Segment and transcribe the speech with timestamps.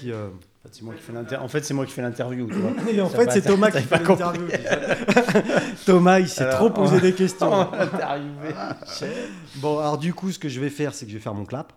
[0.00, 2.46] Qui, euh, En fait, c'est moi qui fais l'inter- en fait, moi qui fais l'interview.
[2.48, 2.92] tu vois.
[2.92, 4.46] Et en fait, c'est Thomas qui fait l'interview.
[5.86, 7.52] Thomas, il s'est trop posé on- des questions.
[7.52, 7.68] On.
[9.56, 11.44] Bon, alors du coup, ce que je vais faire, c'est que je vais faire mon
[11.44, 11.72] clap.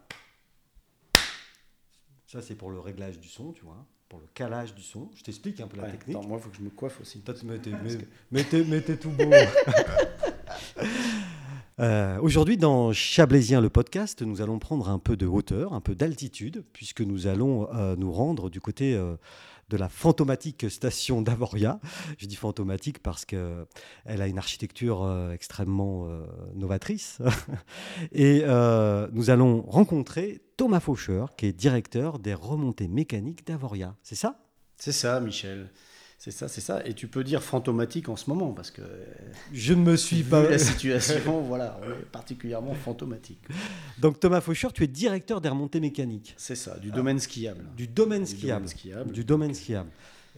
[2.27, 5.11] Ça, c'est pour le réglage du son, tu vois, pour le calage du son.
[5.15, 6.17] Je t'explique un peu la technique.
[6.17, 7.19] attends, moi, il faut que je me coiffe aussi.
[7.21, 7.45] Toi, tu
[8.97, 9.23] tout beau.
[11.79, 15.95] Euh, Aujourd'hui, dans Chablaisien, le podcast, nous allons prendre un peu de hauteur, un peu
[15.95, 19.15] d'altitude, puisque nous allons euh, nous rendre du côté euh,
[19.69, 21.79] de la fantomatique station d'Avoria.
[22.19, 23.65] Je dis fantomatique parce qu'elle
[24.05, 26.07] a une architecture extrêmement
[26.53, 27.19] novatrice.
[28.11, 28.43] Et
[29.13, 33.95] nous allons rencontrer Thomas Faucheur, qui est directeur des remontées mécaniques d'Avoria.
[34.03, 34.37] C'est ça?
[34.77, 35.69] C'est ça, Michel.
[36.23, 36.81] C'est ça, c'est ça.
[36.85, 39.03] Et tu peux dire fantomatique en ce moment, parce que euh,
[39.51, 40.49] Je ne me suis vu pas.
[40.49, 43.39] la situation, voilà, on est particulièrement fantomatique.
[43.99, 47.65] Donc Thomas Faucheur, tu es directeur des remontées mécaniques, C'est ça, du domaine skiable.
[47.75, 48.61] du domaine Du skiable.
[48.61, 49.11] domaine skiable.
[49.11, 49.89] Du domaine skiable.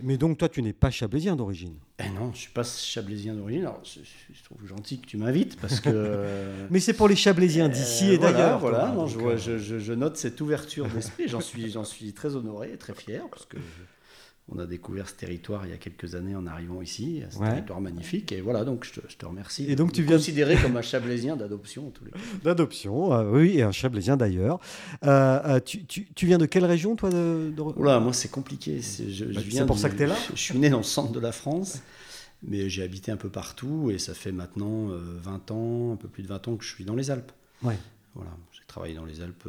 [0.02, 1.76] Mais donc toi, tu n'es pas chablaisien d'origine.
[2.00, 3.62] Eh non, je suis pas chablaisien d'origine.
[3.62, 6.26] Alors, je, trouve gentil que tu m'invites, parce que...
[6.72, 8.60] Mais c'est pour les chablaisiens d'ici Euh, et voilà, d'ailleurs.
[8.60, 11.28] Voilà, non, donc, je, vois- euh, je- note cette ouverture d'esprit.
[11.28, 13.58] J'en suis, j'en suis très honoré et très fier parce que
[14.48, 17.24] on a découvert ce territoire il y a quelques années en arrivant ici.
[17.32, 17.50] Ce Ouais.
[17.50, 18.32] territoire magnifique.
[18.32, 19.66] Et voilà, donc je te, je te remercie.
[19.70, 22.20] Et donc, de tu viens de- considéré comme un chablaisien d'adoption en tous les cas.
[22.44, 24.60] D'adoption, euh, oui, et un chablaisien d'ailleurs.
[25.04, 28.30] Euh, euh, tu, tu- tu viens de quelle région, toi de, de- Oula, moi c'est
[28.30, 28.82] compliqué.
[28.82, 30.70] C'est, je, je Bah, viens pour du- ça que t'es là Je, je suis né
[30.70, 31.82] dans le centre de la France.
[32.48, 36.08] Mais j'ai habité un peu partout et ça fait maintenant euh, 20 ans, un peu
[36.08, 37.32] plus de 20 ans que je suis dans les Alpes.
[37.64, 37.78] Ouais.
[38.14, 39.48] Voilà, j'ai travaillé dans les Alpes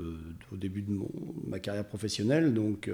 [0.53, 1.11] au début de mon-
[1.47, 2.89] ma carrière professionnelle, donc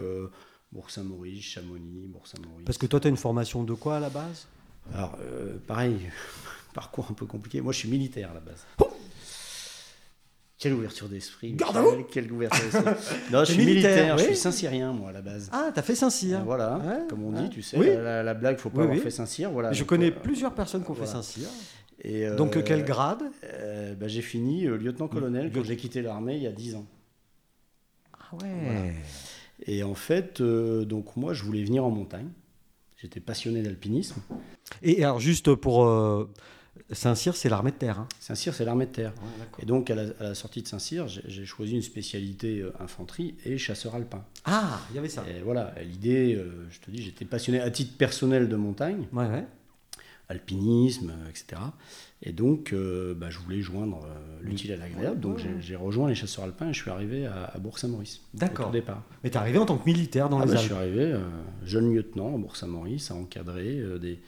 [0.73, 2.65] Bourg-Saint-Maurice, Chamonix, Bourg-Saint-Maurice.
[2.65, 4.47] Parce que toi, tu as une formation de quoi à la base?
[4.95, 5.97] Alors, euh, pareil,
[6.75, 7.61] parcours un peu compliqué.
[7.61, 8.65] Moi, je suis militaire à la base.
[10.59, 11.55] Quelle ouverture d'esprit.
[11.55, 13.15] Garde à Quelle ouverture d'esprit.
[13.33, 15.49] Non, je suis militaire, militaire, je suis Saint-Cyrien, moi, à la base.
[15.53, 16.39] Ah, t'as fait Saint-Cyr.
[16.39, 17.87] Euh, Voilà, comme on dit, tu sais, Oui.
[17.89, 19.51] la, la- la blague, faut pas Oui, avoir fait Saint-Cyr.
[19.51, 21.07] Voilà, Je connais euh, plusieurs personnes qui ont fait.
[21.07, 21.49] Saint-Cyr.
[22.05, 23.25] Et, euh, Donc, quel grade?
[23.99, 26.87] bah, J'ai fini lieutenant-colonel quand j'ai quitté l'armée il y a 10 ans.
[28.13, 28.95] Ah ouais.
[29.67, 32.29] Et en fait, euh, donc moi, je voulais venir en montagne.
[33.01, 34.21] J'étais passionné d'alpinisme.
[34.83, 35.85] Et alors, juste pour.
[35.87, 36.29] euh,
[36.91, 37.99] Saint-Cyr, c'est l'armée de terre.
[38.01, 38.09] hein.
[38.19, 39.13] Saint-Cyr, c'est l'armée de terre.
[39.23, 39.63] Ouais.
[39.63, 43.35] Et donc, à la, à la sortie de Saint-Cyr, j'ai choisi une spécialité euh, infanterie
[43.45, 44.25] et chasseur alpin.
[44.45, 45.25] Ah, il y avait ça.
[45.29, 49.27] Et voilà, l'idée, euh, je te dis, j'étais passionné à titre personnel de montagne, Ouais,
[49.29, 49.47] ouais.
[50.29, 51.61] alpinisme, etc.
[52.25, 55.19] Et donc, euh, bah, je voulais joindre euh, l'utile à l'agréable.
[55.19, 58.21] Donc, j'ai- rejoint les chasseurs alpins et je suis arrivé à, à Bourg-Saint-Maurice.
[58.33, 58.67] D'accord.
[58.67, 59.03] Au tout départ.
[59.25, 60.67] Mais t'es arrivé en tant que militaire dans Ah, les bah, je Alpes.
[60.73, 61.21] suis arrivé euh,
[61.65, 64.21] jeune lieutenant à Bourg-Saint-Maurice à encadrer euh, des,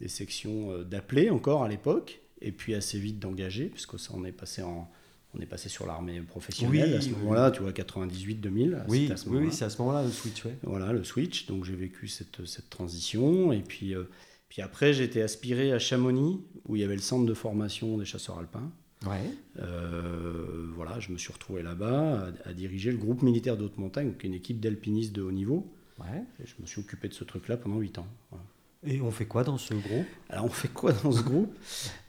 [0.00, 4.24] des sections euh, d'appelés encore à l'époque, et puis assez vite d'engagés, puisque ça, on
[4.24, 4.90] est passé en
[5.34, 8.82] on est passé sur l'armée professionnelle Oui, à ce oui, moment-là, tu vois, 98-2000.
[8.88, 10.56] Oui, c'est à ce moment-là le switch, ouais.
[10.62, 11.46] Voilà, le switch.
[11.46, 13.50] Donc j'ai vécu cette, cette transition.
[13.50, 14.04] Et puis, euh,
[14.52, 18.04] puis après, été aspiré à Chamonix, où il y avait le centre de formation des
[18.04, 18.70] chasseurs alpins.
[19.06, 19.30] Ouais.
[19.58, 23.78] Euh, voilà, je me suis retrouvé là-bas à, à diriger le groupe militaire de haute
[23.78, 25.72] montagne, donc une équipe d'alpinistes de haut niveau.
[25.98, 26.22] Ouais.
[26.38, 28.06] Et je me suis occupé de ce truc-là pendant 8 ans.
[28.28, 28.44] Voilà.
[28.84, 30.06] Et on fait quoi dans ce groupe?
[30.28, 31.56] Alors on fait quoi dans ce groupe?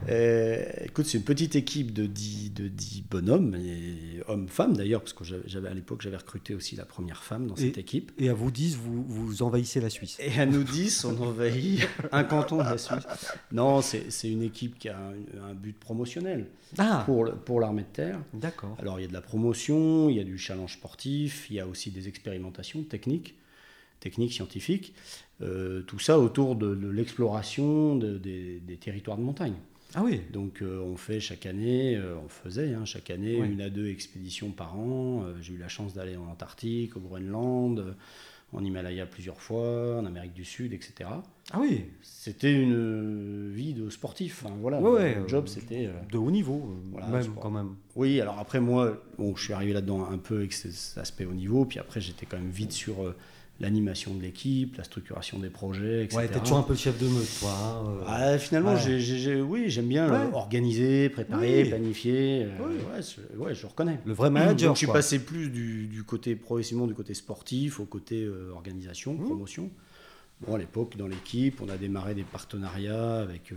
[0.10, 5.14] Euh, Écoute, c'est une petite équipe de 10, de 10 bonhommes, et hommes-femmes d'ailleurs, parce
[5.14, 8.12] que j'avais- à l'époque j'avais recruté aussi la première femme dans cette Et- équipe.
[8.18, 10.18] Et à vous 10, vous, vous envahissez la Suisse.
[10.20, 11.82] Et à nous 10, on envahit
[12.12, 13.06] un canton de la Suisse.
[13.52, 16.48] Non, c'est c'est une équipe qui a un, un but promotionnel
[16.80, 18.20] Ah, pour, pour l'armée de terre.
[18.34, 18.76] d'accord.
[18.80, 21.60] Alors il y a de la promotion, il y a du challenge sportif, il y
[21.60, 23.36] a aussi des expérimentations techniques,
[24.00, 24.94] techniques scientifiques,
[25.44, 29.56] euh, tout ça autour de, de l'exploration de- des, des territoires de montagne.
[29.96, 33.62] Ah oui, Donc euh, on fait chaque année, euh, on faisait hein, chaque année une
[33.62, 35.26] à deux expéditions par an.
[35.42, 37.96] J'ai eu la chance d'aller en Antarctique, au Groenland,
[38.54, 41.10] en Himalaya plusieurs fois, en Amérique du Sud, etc.
[41.52, 44.46] ah oui, C'était une vie de sportif.
[44.48, 45.90] hein, voilà, Ouais, mon job c'était...
[46.12, 47.44] de haut niveau, Voilà, même sport.
[47.44, 47.76] quand même.
[47.96, 51.34] oui, alors après moi, bon, je suis arrivé là-dedans un peu avec cet aspect au
[51.34, 52.96] niveau, puis après j'étais quand même vite sur
[53.60, 56.18] l'animation de l'équipe, la structuration des projets, etc.
[56.18, 57.52] Ouais, t'es toujours un peu le chef de meute, toi.
[57.52, 58.04] hein, euh.
[58.08, 59.00] Ah, finalement, Ouais.
[59.00, 60.18] j'ai- oui, j'aime bien Ouais.
[60.28, 61.70] euh, organiser, préparer, Oui.
[61.70, 62.44] planifier.
[62.46, 62.74] euh, Oui.
[62.76, 64.00] ouais, je, ouais, je reconnais.
[64.06, 64.96] Le vrai manager, Donc, je suis quoi.
[64.96, 69.24] passé plus du, du côté progressivement du côté sportif au côté euh, organisation, Mmh.
[69.26, 69.70] promotion.
[70.46, 73.56] Bon, à l'époque, dans l'équipe, on a démarré des partenariats avec, euh,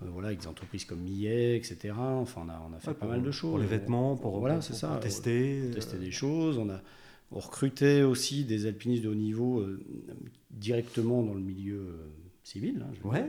[0.00, 1.92] voilà, avec des entreprises comme Millet, etc.
[1.98, 3.50] Enfin, on a, on a fait pas mal de choses.
[3.50, 4.98] Pour les vêtements, pour, Voilà, pour- ça.
[5.02, 5.60] tester.
[5.64, 6.56] Euh, des choses.
[6.56, 6.80] On a
[7.34, 9.84] on recrutait aussi des alpinistes de haut niveau euh,
[10.52, 12.08] directement dans le milieu euh,
[12.44, 12.82] civil.
[12.82, 13.24] hein, Ouais.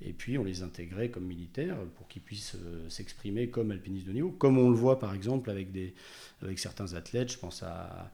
[0.00, 4.10] Et puis on les intégrait comme militaires pour qu'ils puissent euh, s'exprimer comme alpinistes de
[4.12, 5.92] haut niveau, comme on le voit par exemple avec, des,
[6.40, 7.32] avec certains athlètes.
[7.32, 8.10] Je pense à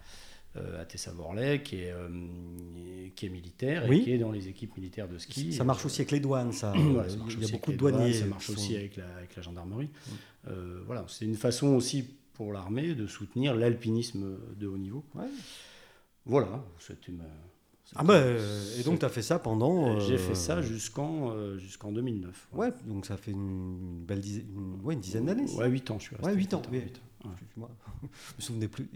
[0.81, 1.93] à Tessa-Vorlay, qui, est,
[3.17, 3.99] qui est militaire Oui.
[3.99, 5.52] et qui est dans les équipes militaires de ski.
[5.52, 6.73] Ça marche aussi avec les douanes, ça.
[6.76, 8.12] Voilà, ça Il y a beaucoup de douaniers.
[8.12, 9.88] Ça marche aussi avec la, avec la gendarmerie.
[10.87, 12.05] Voilà, c'est une façon aussi
[12.35, 15.05] pour l'armée de soutenir l'alpinisme de haut niveau.
[15.15, 15.27] Ouais.
[16.27, 17.25] Voilà, c'était ma.
[17.97, 20.01] Ah bah, euh, et donc tu as fait ça pendant...
[20.01, 22.49] J'ai euh, fait ça jusqu'en euh, jusqu'en 2009.
[22.55, 25.49] Ouais, donc ça fait une belle dizaine, une, ouais, une dizaine d'années.
[25.53, 26.31] Ouais, 8 ans, je suis resté.
[26.31, 26.63] Ouais, 8 ans.
[26.73, 26.79] oui.
[26.81, 27.29] huit ans.
[27.29, 27.31] Ouais.
[27.35, 27.71] Excuse-moi,
[28.03, 28.89] je me souvenais plus.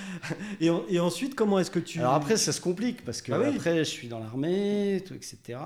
[0.60, 1.98] et, en- et ensuite, comment est-ce que tu...
[1.98, 3.54] Alors après, ça se complique parce que Ah oui.
[3.56, 5.58] après, je suis dans l'armée, tout, etc.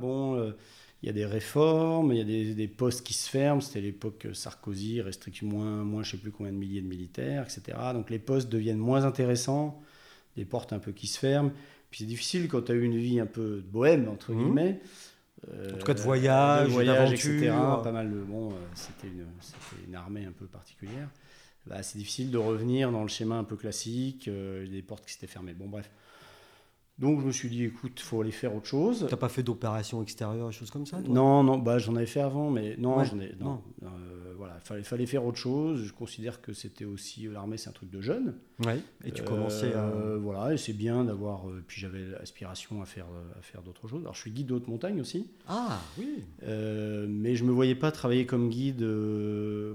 [0.00, 0.52] Bon, euh,
[1.02, 3.60] il y a des réformes, il y a des, des postes qui se ferment.
[3.60, 7.76] C'était l'époque Sarkozy, restricte moins, moins, je sais plus combien de milliers de militaires, etc.
[7.92, 9.82] Donc les postes deviennent moins intéressants,
[10.36, 11.50] des portes un peu qui se ferment.
[11.90, 14.44] Puis c'est difficile quand tu as eu une vie un peu de bohème entre Mhm.
[14.44, 14.80] guillemets.
[15.44, 17.50] En tout cas, de voyage, de voyage, etc.
[17.82, 21.08] Pas mal de bon, euh, c'était une, c'était une armée un peu particulière.
[21.66, 25.12] Bah, c'est difficile de revenir dans le schéma un peu classique, euh, des portes qui
[25.14, 25.52] s'étaient fermées.
[25.52, 25.90] Bon, bref.
[26.98, 29.06] Donc je me suis dit, écoute, faut aller faire autre chose.
[29.08, 31.12] T'as pas fait d'opérations extérieures, des choses comme ça toi?
[31.12, 33.60] Non, non, bah j'en avais fait avant, mais non, Ouais, j'en ai, non.
[33.80, 33.88] non.
[33.88, 35.82] Euh, voilà, fallait, fallait faire autre chose.
[35.84, 38.34] Je considère que c'était aussi l'armée, c'est un truc de jeune.
[38.64, 38.78] Ouais.
[39.04, 39.86] Et tu commençais à...
[39.86, 41.48] Euh, voilà, et c'est bien d'avoir.
[41.48, 43.06] euh, puis j'avais l'aspiration à faire,
[43.38, 44.02] à faire d'autres choses.
[44.02, 45.30] Alors je suis guide de haute montagne aussi.
[45.48, 46.22] Ah, oui.
[46.42, 48.82] Mais je me voyais pas travailler comme guide.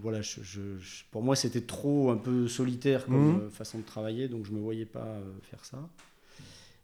[0.01, 3.83] voilà, je- je- je- pour moi, c'était trop un peu solitaire comme euh, façon de
[3.85, 5.79] travailler, donc je me voyais pas faire ça.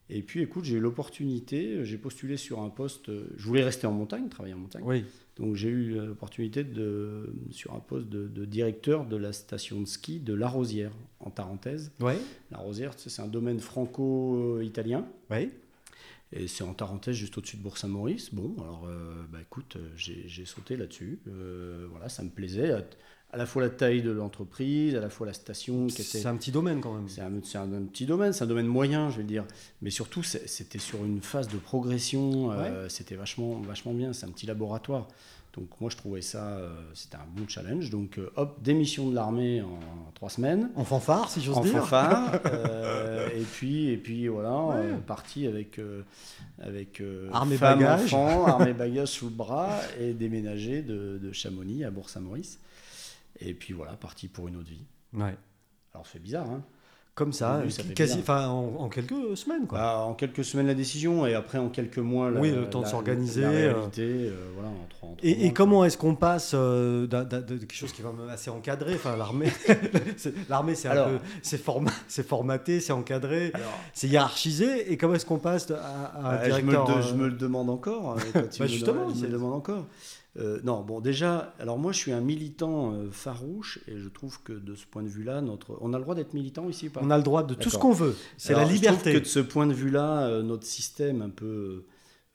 [0.10, 1.86] Et puis, écoute, j'ai eu l'opportunité.
[1.86, 3.10] J'ai postulé sur un poste.
[3.38, 4.84] Je voulais rester en montagne, travailler en montagne.
[4.86, 5.06] Oui.
[5.38, 9.88] Donc, j'ai eu l'opportunité de sur un poste de, de directeur de la station de
[9.88, 11.92] ski de La Rosière en Tarentaise.
[12.00, 12.18] Ouais.
[12.52, 15.08] La Rosière, c'est un domaine franco-italien.
[15.32, 15.50] Ouais.
[16.32, 18.34] Et c'est en Tarentaise, juste au-dessus de Bourg-Saint-Maurice.
[18.34, 21.20] Bon, alors, euh, bah, écoute, j'ai j'ai sauté là-dessus.
[21.28, 22.72] Euh, voilà, ça me plaisait.
[23.34, 25.90] À, la fois la taille de l'entreprise, à la fois la station.
[25.90, 27.10] C'est un petit domaine quand même.
[27.10, 29.44] C'est un, c'est un- un petit domaine, c'est un domaine moyen, je vais dire.
[29.82, 32.52] Mais surtout, c'était sur une phase de progression.
[32.52, 34.14] euh, c'était vachement, vachement bien.
[34.14, 35.08] C'est un petit laboratoire.
[35.56, 37.92] Donc, moi, je trouvais ça, euh, c'était un bon challenge.
[37.92, 39.78] Donc, euh, hop, démission de l'armée en,
[40.16, 41.74] trois semaines En fanfare, si j'ose en dire.
[41.74, 42.40] fanfare.
[42.48, 44.76] euh, et puis et puis voilà, Ouais.
[44.78, 45.80] euh, parti avec
[46.62, 47.02] avec
[47.32, 48.14] Armée femme, bagages.
[48.14, 52.60] armée bagages sous le bras et déménagé de, de Chamonix à Bourg-Saint-Maurice.
[53.40, 54.86] Et puis voilà, parti pour une autre vie.
[55.14, 55.36] Ouais.
[55.94, 56.62] Alors c'est bizarre, hein
[57.16, 58.38] Comme ça, Oui, ça fait quasi, bizarre.
[58.38, 59.78] enfin, en, en quelques semaines, quoi.
[59.78, 62.82] Bah, en quelques semaines la décision et après en quelques mois la, Oui, le temps
[62.82, 63.74] de s'organiser, La euh.
[63.76, 64.70] réalité, euh, voilà,
[65.22, 65.54] Et, et mois.
[65.54, 69.52] comment est-ce qu'on passe euh, de quelque chose qui va même assez encadré, enfin l'armée,
[70.18, 71.10] c'est- l'armée c'est un Alors.
[71.10, 73.52] peu, c'est forma- c'est formaté, c'est encadré,
[73.94, 74.92] c'est hiérarchisé.
[74.92, 77.28] Et comment est-ce qu'on passe à, à un je, me directeur le, euh, je me
[77.28, 78.14] le demande encore.
[78.18, 79.86] euh, quand tu Bah, me le- justement, je me c'est- le demande encore.
[80.38, 84.42] Euh, non, bon, déjà, alors moi, je suis un militant euh, farouche et je trouve
[84.42, 86.92] que de ce point de vue-là, notre, on a le droit d'être militant ici ou
[86.92, 87.02] pas?
[87.04, 88.16] On a le droit de tout ce qu'on veut.
[88.38, 89.14] C'est la Alors, je trouve liberté.
[89.14, 91.86] que de ce point de vue-là, euh, notre système un peu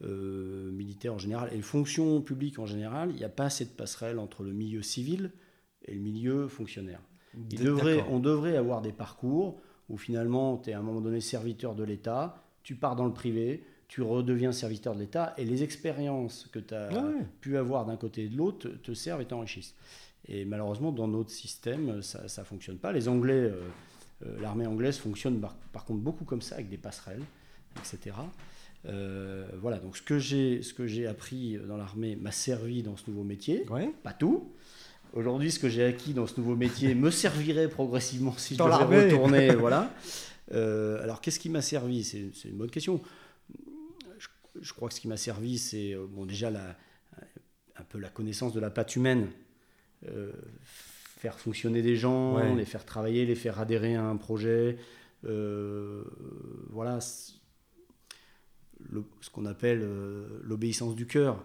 [0.00, 3.70] militaire en général et les fonctions publiques en général, il n'y a pas assez de
[3.70, 5.32] passerelle entre le milieu civil
[5.86, 7.00] et le milieu fonctionnaire.
[7.50, 11.20] Il devrait, on devrait avoir des parcours où finalement tu es à un moment donné
[11.20, 15.62] serviteur de l'État, tu pars dans le privé, tu redeviens serviteur de l'État et les
[15.62, 17.26] expériences que tu as Ouais, ouais.
[17.40, 19.74] pu avoir d'un côté et de l'autre te, servent et t'enrichissent.
[20.28, 22.92] Et malheureusement, dans notre système, ça ne fonctionne pas.
[22.92, 23.62] Les Anglais, euh,
[24.26, 27.22] euh, l'armée anglaise fonctionne par, par contre beaucoup comme ça, avec des passerelles,
[27.78, 28.14] etc.
[28.86, 30.18] Euh, voilà, donc ce que
[30.86, 33.90] j'ai appris dans l'armée m'a servi dans ce nouveau métier Ouais.
[34.02, 34.52] pas tout.
[35.14, 39.04] Aujourd'hui, ce que j'ai acquis dans ce nouveau métier me servirait progressivement si je devais
[39.06, 39.54] retourner.
[39.54, 39.90] voilà.
[40.52, 42.02] Euh, alors, qu'est-ce qui m'a servi?
[42.02, 43.02] C'est une bonne question.
[44.60, 46.76] Je, crois que ce qui m'a servi, c'est euh, bon, déjà la,
[47.76, 49.28] un peu la connaissance de la patte humaine.
[50.08, 50.32] Euh,
[50.72, 52.54] faire fonctionner des gens, Ouais.
[52.54, 54.78] les faire travailler, les faire adhérer à un projet.
[55.24, 56.04] Euh,
[56.70, 56.98] voilà.
[58.90, 61.44] le- ce qu'on appelle euh, l'obéissance du cœur.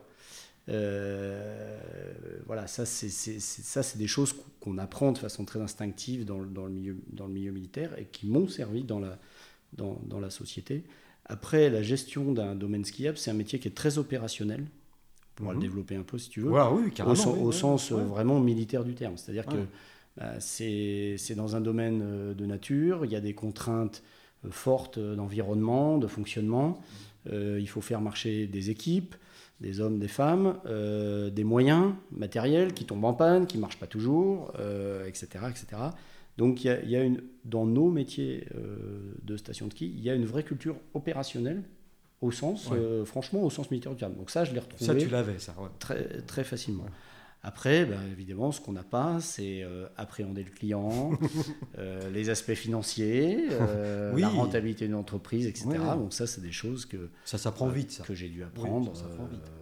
[2.45, 6.65] Voilà, ça c'est ça, des choses qu'on- apprend de façon très instinctive dans, le- dans
[6.65, 9.19] le, milieu, dans le milieu militaire et qui m'ont servi dans la,
[9.73, 10.83] dans, dans la société.
[11.25, 14.65] Après, la gestion d'un domaine skiable, c'est un métier qui est très opérationnel.
[14.65, 15.59] On pourra Mhm.
[15.61, 16.49] le développer un peu si tu veux.
[16.51, 17.15] Ouais, oui, au, carrément.
[17.15, 18.03] sen- oui, au sens euh, ouais.
[18.03, 19.17] vraiment militaire du terme.
[19.17, 19.53] C'est-à-dire Ouais.
[19.53, 19.65] que
[20.17, 24.03] bah, c'est dans un domaine euh, de nature, il y a des contraintes
[24.45, 26.79] euh, fortes d'environnement, de fonctionnement.
[27.31, 29.15] Euh, il faut faire marcher des équipes,
[29.61, 33.79] des hommes, des femmes, euh, des moyens matériels qui tombent en panne, qui ne marchent
[33.79, 35.65] pas toujours, euh, etc., etc.
[36.37, 39.71] Donc il y a, il y a une, dans nos métiers euh, de station de
[39.71, 41.63] ski, il y a une vraie culture opérationnelle
[42.21, 42.77] au sens, Ouais.
[42.77, 44.15] euh, franchement, au sens militaire du terme.
[44.15, 45.53] Donc ça, je l'ai retrouvé Ça, tu l'avais, ça.
[45.59, 45.67] ouais.
[45.79, 46.85] très, très facilement.
[47.45, 51.11] Après, bah, évidemment, ce qu'on n'a pas, c'est euh, appréhender le client,
[51.77, 54.21] euh, les aspects financiers, euh, Oui.
[54.21, 55.67] la rentabilité d'une entreprise, etc.
[55.97, 58.03] Donc ça, c'est des choses que, Ça s'apprend vite, ça.
[58.05, 58.95] que j'ai dû apprendre.
[58.95, 59.05] ça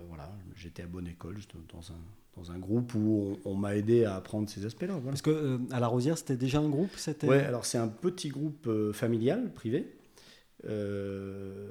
[0.08, 1.98] voilà, j'étais à bonne école, j'étais dans un,
[2.38, 4.94] dans un groupe où on, on m'a aidé à apprendre ces aspects-là.
[4.94, 5.10] voilà.
[5.10, 7.28] Parce que euh, à la Rosière, c'était déjà un groupe, c'était.
[7.28, 9.88] Ouais, alors c'est un petit groupe euh, familial, privé.
[10.66, 11.70] euh,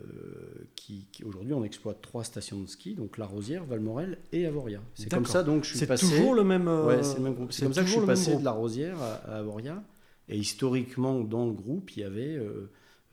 [0.77, 4.81] qui, qui- aujourd'hui on exploite trois stations de ski, donc La Rosière, Valmorel et Avoria.
[4.95, 6.07] C'est comme ça donc je suis C'est passé.
[6.07, 6.67] toujours le même.
[6.69, 7.53] Ouais, c'est le même groupe.
[7.53, 9.83] C'est comme ça que je suis passé de La Rosière à, à Avoria.
[10.29, 12.39] Et historiquement dans le groupe il y avait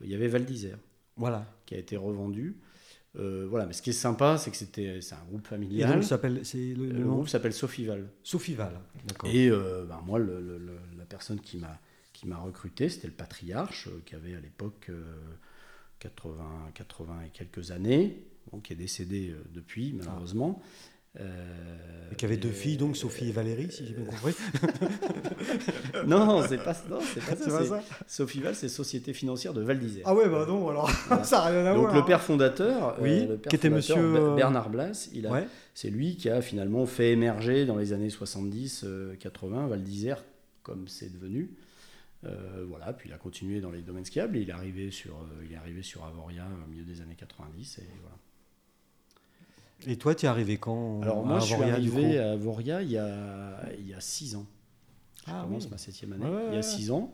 [0.00, 0.78] il y avait Val d'Isère
[1.16, 1.46] Voilà.
[1.66, 2.56] qui a été revendu.
[3.16, 5.94] Euh, voilà, mais ce qui est sympa, c'est que c'était c'est un groupe Et familial.
[5.94, 6.40] donc, s'appelle.
[6.44, 7.52] C'est le, le le nom groupe s'appelle.
[9.06, 9.30] D'accord.
[9.30, 11.80] Et euh, ben, moi, le- la personne qui m'a
[12.12, 15.14] qui m'a recruté, c'était le patriarche, euh, qui avait à l'époque euh,
[16.00, 20.60] 80, 80 et quelques années, bon, qui est décédé euh, depuis, malheureusement.
[21.20, 21.24] Euh,
[22.12, 24.34] Et qui avait deux et- filles, donc Sophie et Valérie, si j'ai bien compris.
[26.06, 27.82] Non, c'est pas, non, c'est pas ça.
[28.06, 30.04] C'est pas c'est- Société financière de Val d'Isère.
[30.06, 30.90] Ah ouais, bah non, alors
[31.24, 31.94] ça n'a rien à Donc voir.
[31.94, 32.04] le hein.
[32.04, 35.30] père fondateur, euh, le père qui était fondateur, monsieur, Be- euh, Bernard Blas, il a,
[35.32, 35.46] Ouais.
[35.74, 40.24] c'est lui qui a finalement fait émerger dans les années 70, euh, 80 Val d'Isère
[40.62, 41.50] comme c'est devenu.
[42.24, 45.44] Euh, voilà, puis il a continué dans les domaines skiables il est arrivé sur, euh,
[45.46, 48.16] il est arrivé sur Avoria au milieu des années 90 et voilà.
[49.86, 52.90] Et toi, tu es arrivé quand Alors à moi je suis arrivé à Avoria il
[52.90, 54.46] y a il y a six ans.
[55.26, 55.70] Je Ah commence oui.
[55.70, 57.12] ma septième année Ouais, il y a six ans.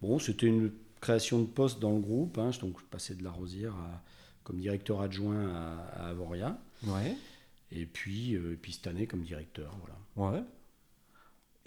[0.00, 2.38] Bon, c'était une création de poste dans le groupe.
[2.38, 4.02] hein, donc je passais de la Rosière à-
[4.44, 6.56] comme directeur adjoint à, à Avoria.
[6.86, 7.14] Ouais.
[7.72, 9.76] Et puis, euh, et puis cette année comme directeur.
[10.16, 10.32] Voilà.
[10.32, 10.42] Ouais.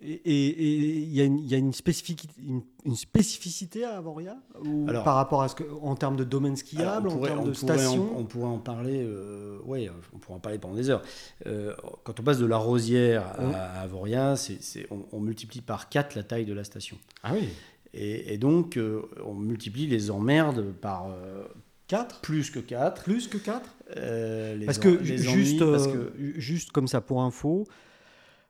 [0.03, 4.35] Et il y a une, il y a une, spécificité, une, une spécificité à Avoria
[4.65, 7.45] ou Alors- Par rapport à ce que, en termes de domaine skiable, en termes on
[7.47, 8.09] de station?
[8.17, 11.03] on pourrait en parler, euh, ouais, on pourrait en parler pendant des heures.
[11.45, 13.53] Euh, quand on passe de la Rosière à, Ouais.
[13.53, 16.97] à Avoria, c'est- c'est- on, on multiplie par 4 la taille de la station.
[17.21, 17.47] Ah oui.
[17.93, 21.43] Et, et donc, euh, on multiplie les emmerdes par euh,
[21.87, 23.03] 4 plus que 4.
[23.03, 27.01] Plus que 4 les Parce en- que juste, parce euh, que- ju- juste comme ça
[27.01, 27.67] pour info,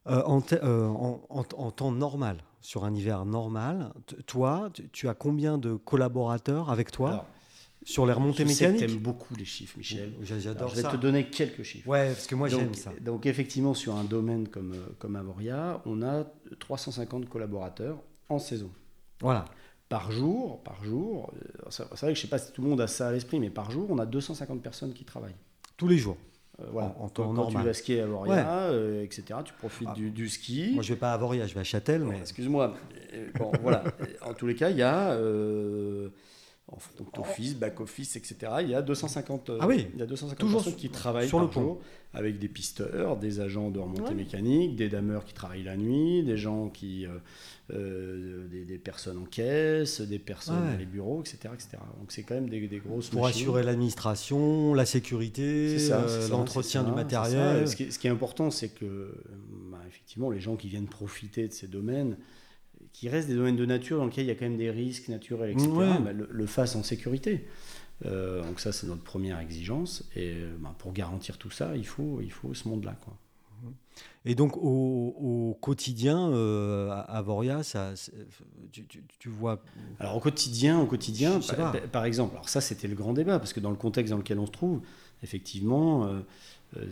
[0.08, 3.92] euh, en, euh, en- en- en temps normal, sur un hiver normal,
[4.28, 7.26] toi, tu, as combien de collaborateurs avec toi Alors,
[7.84, 10.14] sur les remontées je sais que mécaniques t'aimes beaucoup les chiffres, Michel.
[10.22, 10.90] J'adore je vais ça.
[10.92, 11.88] te donner quelques chiffres.
[11.88, 12.92] Ouais, parce que moi j'aime ça.
[13.02, 16.26] donc effectivement, sur un domaine comme, euh, comme Avoria, on a
[16.60, 17.98] 350 collaborateurs
[18.30, 18.70] en saison.
[19.20, 19.46] Voilà.
[19.90, 21.34] Par jour, par jour,
[21.70, 23.50] c'est vrai que je sais pas si tout le monde a ça à l'esprit, mais
[23.50, 25.36] par jour, on a 250 personnes qui travaillent.
[25.76, 26.18] Tous les jours.
[26.62, 26.96] Euh, voilà.
[27.00, 27.62] En- temps quand normal.
[27.64, 29.96] tu vas skier à Avoria, euh, etc., tu profites Ah.
[29.96, 30.72] du, du ski.
[30.74, 32.74] Moi je vais pas à Avoria, je vais à Châtel, mais Excuse-moi.
[33.14, 33.84] Euh, Bon, voilà.
[34.26, 36.10] En tous les cas, il y a euh,
[36.80, 38.36] front office, back office, etc.
[38.62, 39.88] Il y a 250, euh, Ah oui.
[39.94, 41.62] il y a 250 Toujours personnes qui travaillent sur le par pont.
[41.62, 41.82] jour
[42.14, 44.14] avec des pisteurs, des agents de remontée Ouais.
[44.16, 47.12] mécanique, des dameurs qui travaillent la nuit, des gens qui, euh,
[47.74, 50.72] euh, des, des personnes en caisse, des personnes Ouais.
[50.74, 51.78] dans les bureaux, etc., etc.
[52.00, 53.42] Donc c'est quand même des, des grosses pour machines.
[53.42, 57.60] assurer l'administration, la sécurité, euh, l'entretien du matériel.
[57.60, 57.72] c'est ça.
[57.72, 59.14] Ce qui, est, ce qui est important, c'est que
[59.72, 62.18] bah, effectivement, les gens qui viennent profiter de ces domaines,
[62.94, 65.08] qui restent des domaines de nature dans lesquels il y a quand même des risques
[65.10, 66.00] naturels, etc., Ouais.
[66.00, 67.48] bah, le, le fassent en sécurité.
[68.06, 70.04] Euh, donc ça, c'est notre première exigence.
[70.16, 72.96] Et euh, bah, pour garantir tout ça, il faut, il faut ce monde-là.
[73.04, 73.16] Quoi.
[74.26, 77.94] Et donc au, au quotidien, euh, à Avoria, ça,
[78.72, 79.62] tu, tu- tu vois.
[80.00, 81.40] Alors au quotidien, au quotidien,
[81.92, 84.40] par, exemple, alors ça c'était le grand débat parce que dans le contexte dans lequel
[84.40, 84.82] on se trouve,
[85.22, 86.06] effectivement,
[86.76, 86.92] euh,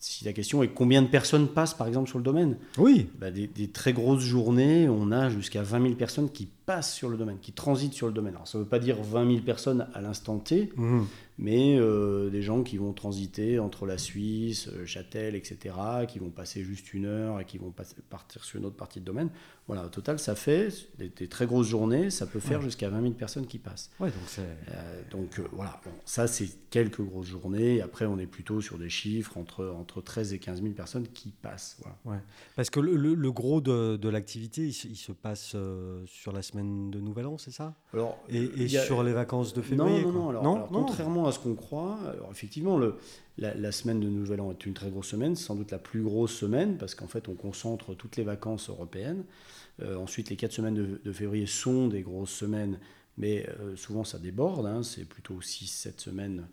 [0.00, 3.08] si la question est combien de personnes passent par exemple sur le domaine, Oui.
[3.18, 7.08] bah, des, des très grosses journées, on a jusqu'à 20 000 personnes qui passent sur
[7.08, 8.34] le domaine, qui transitent sur le domaine.
[8.34, 11.06] Alors ça ne veut pas dire 20 000 personnes à l'instant T, Mhm.
[11.38, 15.74] mais euh, des gens qui vont transiter entre la Suisse, euh, Châtel, etc.,
[16.08, 19.00] qui vont passer juste une heure et qui vont passer- partir sur une autre partie
[19.00, 19.30] de domaine.
[19.70, 22.64] Voilà, au total, ça fait des, des très grosses journées, ça peut faire Ouais.
[22.64, 23.90] jusqu'à 20 000 personnes qui passent.
[24.00, 24.38] Ouais, donc.
[24.40, 27.80] Euh, donc euh, voilà, bon, ça c'est quelques grosses journées.
[27.80, 31.30] Après, on est plutôt sur des chiffres entre, entre 13 et 15 000 personnes qui
[31.30, 31.78] passent.
[32.04, 32.20] Voilà.
[32.56, 36.02] Parce que le, le- le gros de, de l'activité, il, se- il se passe euh,
[36.06, 37.74] sur la semaine de Nouvel An, c'est ça?
[37.94, 40.28] Alors, Et, a- sur les vacances de Non, février non, non.
[40.30, 42.96] Alors, alors, contrairement à ce qu'on croit, alors effectivement, le,
[43.38, 46.02] la, la semaine de Nouvel An est une très grosse semaine, sans doute la plus
[46.02, 49.24] grosse semaine, parce qu'en fait, on concentre toutes les vacances européennes.
[49.82, 52.78] Euh, ensuite, les quatre semaines de, de février sont des grosses semaines,
[53.16, 56.46] mais euh, souvent ça déborde, hein, c'est plutôt 6-7 semaines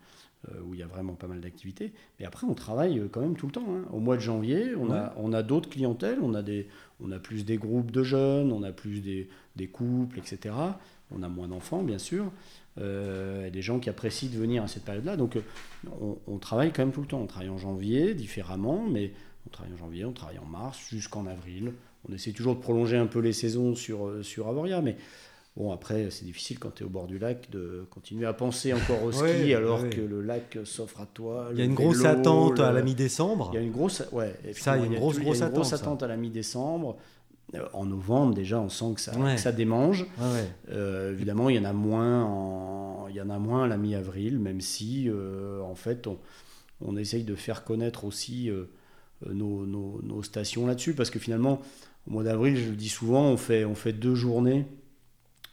[0.50, 1.94] euh, où il y a vraiment pas mal d'activités.
[2.20, 3.66] Mais après, on travaille quand même tout le temps.
[3.70, 3.86] hein.
[3.92, 6.68] Au mois de janvier, on a, on a d'autres clientèles, on a, des,
[7.02, 10.56] on a plus des groupes de jeunes, on a plus des, des couples, etc.
[11.12, 12.32] on a moins d'enfants, bien sûr.
[12.80, 15.18] Euh, des gens qui apprécient de venir à cette période-là.
[15.18, 15.38] Donc,
[16.02, 17.22] on, on, travaille quand même tout le temps.
[17.22, 19.14] On travaille en janvier, différemment, mais
[19.48, 21.74] on travaille en janvier, on travaille en mars, jusqu'en avril.
[22.08, 24.96] On essaie toujours de prolonger un peu les saisons sur, sur Avoria, mais
[25.58, 28.74] Bon, après, c'est difficile quand tu es au bord du lac de continuer à penser
[28.74, 31.50] encore au ski alors que le lac s'offre à toi.
[31.52, 33.50] Il y a une grosse attente à la mi-décembre.
[33.54, 35.74] Il y a une grosse, ouais, ça, il y a une grosse, grosse, attente, grosse
[35.74, 36.98] attente à la mi-décembre.
[37.56, 40.06] Euh, en novembre, déjà, on sent que ça, ça démange.
[40.70, 43.78] Euh, évidemment, il y en a moins, en, il y en a moins à la
[43.78, 46.18] mi-avril, même si, euh, en fait, on,
[46.82, 48.52] on, essaye de faire connaître aussi
[49.26, 51.62] nos, nos, nos, stations là-dessus, parce que finalement,
[52.08, 54.66] au mois d'avril, je le dis souvent, on fait, on fait deux journées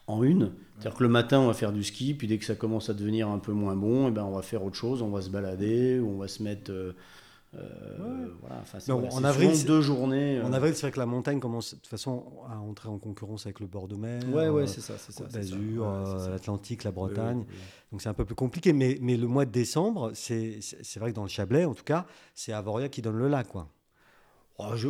[0.08, 0.50] en une.
[0.78, 2.94] C'est-à-dire que le matin, on va faire du ski, puis dès que ça commence à
[2.94, 5.22] devenir un peu moins bon, et eh ben, on va faire autre chose, on va
[5.22, 6.72] se balader, on va se mettre...
[7.56, 10.40] Euh, voilà, enfin, en avril, deux journées.
[10.42, 13.46] En avril, c'est vrai que la montagne commence de toute façon à entrer en concurrence
[13.46, 14.23] avec le bord de mer.
[14.32, 15.25] Ouais, ouais, c'est ça, c'est ça.
[15.32, 15.87] L'Azur,
[16.30, 17.44] l'Atlantique, la Bretagne.
[17.92, 18.73] Donc c'est un peu plus compliqué.
[18.73, 20.61] Mais, mais le mois de décembre, c'est
[20.96, 23.68] vrai que dans le Chablais, en tout cas, c'est Avoria qui donne le lac, quoi.
[24.58, 24.88] Oh, je,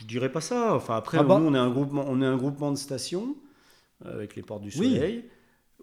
[0.00, 0.74] je dirais pas ça.
[0.74, 1.38] Enfin après, ah bah.
[1.38, 3.36] nous, on est un groupement, on est un groupement de stations.
[4.06, 5.24] Euh, avec les portes du soleil.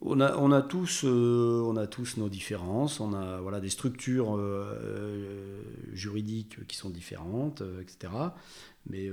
[0.01, 3.69] On a, on, a tous, euh, on a tous nos différences, on a voilà, des
[3.69, 8.13] structures euh, juridiques qui sont différentes, etc.
[8.89, 9.09] Mais,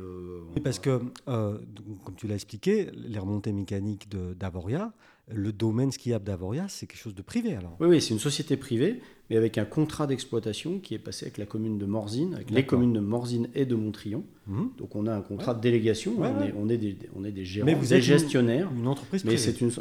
[0.62, 4.92] parce que, comme tu l'as expliqué, les remontées mécaniques d'Avoria,
[5.28, 8.56] le domaine skiable d'Avoria, c'est quelque chose de privé alors Oui, oui c'est une société
[8.56, 12.50] privée, mais avec un contrat d'exploitation qui est passé avec la commune de Morzine, avec
[12.50, 14.24] les communes de Morzine et de Montrion.
[14.46, 14.70] Mhm.
[14.78, 17.44] Donc on a un contrat de délégation, on, Est, on, est, des, on est des
[17.44, 18.70] gérants, mais vous des gestionnaires.
[18.72, 19.34] Une, entreprise privée.
[19.34, 19.72] Mais c'est une,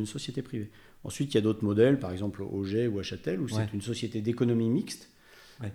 [0.00, 0.70] une société privée.
[1.04, 3.82] Ensuite, il y a d'autres modèles, par exemple Auger ou à Châtel, où c'est une
[3.82, 5.10] société d'économie mixte.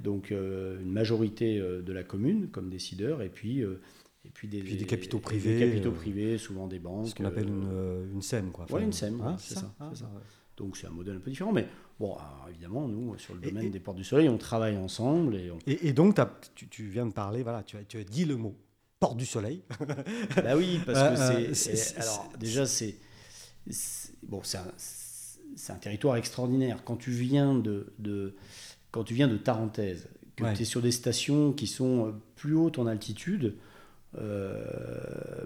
[0.04, 3.62] Donc euh, une majorité euh, de la commune comme décideur, et puis...
[3.64, 3.80] Euh,
[4.26, 5.58] et puis des, des capitaux privés.
[5.60, 7.08] Des capitaux privés, souvent des banques.
[7.08, 8.52] Ce qu'on appelle une, une SEM.
[8.52, 8.66] Quoi.
[8.82, 9.74] une SEM, hein, c'est ça.
[9.94, 10.12] ça.
[10.58, 11.54] Donc c'est un modèle un peu différent.
[11.54, 11.68] Mais
[12.00, 12.18] bon,
[12.50, 15.36] évidemment, nous, sur le domaine des portes du soleil, on travaille ensemble.
[15.36, 16.20] Et, et, donc,
[16.56, 18.56] tu, viens de parler, voilà, tu as, tu as dit le mot
[19.00, 19.64] porte du soleil.
[20.36, 21.98] bah oui, parce que c'est.
[21.98, 22.98] alors, déjà, c'est.
[24.24, 26.84] Bon, c'est un, un, territoire extraordinaire.
[26.84, 28.36] Quand tu viens de, de
[28.92, 32.80] quand tu viens de Tarentaise, que tu es sur des stations qui sont plus hautes
[32.80, 33.56] en altitude,
[34.18, 34.64] euh,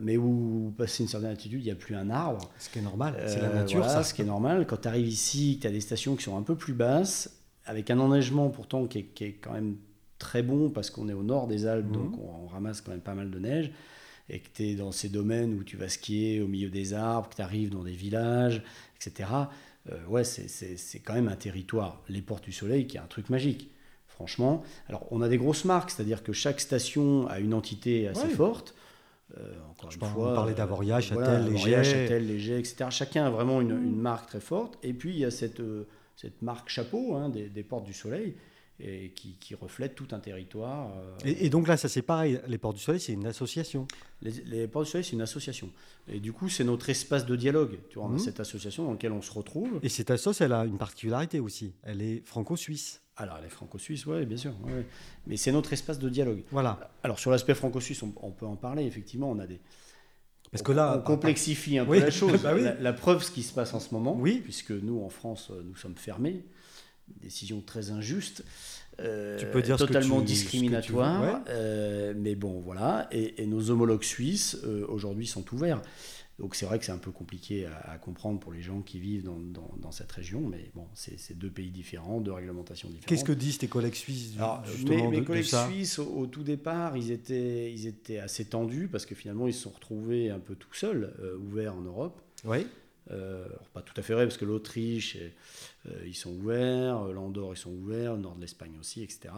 [0.01, 2.49] mais où, passer une certaine altitude, il n'y a plus un arbre.
[2.59, 3.89] Ce qui est normal, c'est la euh, nature.
[3.89, 4.03] ça.
[4.03, 4.65] Ce qui est normal.
[4.65, 7.91] Quand tu arrives ici, tu as des stations qui sont un peu plus basses, avec
[7.91, 9.77] un enneigement pourtant qui est, quand même
[10.19, 11.93] très bon parce qu'on est au nord des Alpes, mhm.
[11.93, 13.71] donc on, ramasse quand même pas mal de neige.
[14.29, 17.27] Et que tu es dans ces domaines où tu vas skier au milieu des arbres,
[17.27, 18.63] que tu arrives dans des villages,
[18.95, 19.29] etc.
[19.91, 23.29] Euh, ouais, c'est quand même un territoire, les Portes du Soleil, qui est un truc
[23.29, 23.72] magique
[24.13, 24.63] franchement.
[24.87, 28.75] Alors, on a des grosses marques, c'est-à-dire que chaque station a une entité assez forte.
[29.37, 31.83] Euh, encore une fois, on parlait d'Avoria, Châtel, Léger.
[31.83, 32.85] Châtel, Léger, etc.
[32.89, 34.77] Chacun a vraiment une, marque très forte.
[34.83, 38.35] Et puis, il y a cette, euh, cette marque chapeau hein, des, Portes du Soleil.
[38.79, 40.89] Et qui, qui, reflète tout un territoire.
[40.97, 41.17] Euh.
[41.25, 43.87] Et, donc là, ça c'est pareil, les Portes du Soleil, c'est une association.
[44.23, 45.69] Les, Portes du Soleil, c'est une association.
[46.07, 48.19] Et du coup, c'est notre espace de dialogue, tu vois, mmh.
[48.19, 49.79] cette association dans laquelle on se retrouve.
[49.83, 53.02] Et cette association, elle a une particularité aussi, elle est franco-suisse.
[53.15, 54.53] Alors, les franco-suisses, oui, bien sûr.
[55.27, 56.43] Mais c'est notre espace de dialogue.
[56.51, 56.91] Voilà.
[57.03, 59.29] Alors, sur l'aspect franco-suisse, on, peut en parler, effectivement.
[59.29, 59.59] On a des.
[60.51, 60.97] Parce que là.
[60.97, 62.41] On complexifie un peu la chose.
[62.41, 64.41] Bah la, preuve, ce qui se passe en ce moment, oui.
[64.43, 66.43] puisque nous, en France, nous sommes fermés.
[67.21, 68.43] Décision très injuste.
[68.99, 71.41] Euh, tu peux dire totalement discriminatoire.
[71.49, 73.07] Euh, mais bon, voilà.
[73.11, 75.81] Et, nos homologues suisses, euh, aujourd'hui, sont ouverts.
[76.43, 79.23] Donc c'est vrai que c'est un peu compliqué à, comprendre pour les gens qui vivent
[79.23, 79.39] dans,
[79.77, 83.07] dans, cette région, mais bon, c'est deux pays différents, deux réglementations différentes.
[83.07, 84.33] Qu'est-ce que disent tes collègues suisses
[84.65, 89.05] justement, Mes, mes collègues suisses, au, tout départ, ils étaient, ils étaient assez tendus parce
[89.05, 92.21] que finalement, ils se sont retrouvés un peu tout seuls, euh, ouverts en Europe.
[92.43, 92.67] Oui.
[93.11, 95.17] Euh, pas tout à fait vrai parce que l'Autriche,
[95.87, 99.33] euh, ils sont ouverts, l'Andorre, ils sont ouverts, le nord de l'Espagne aussi, etc.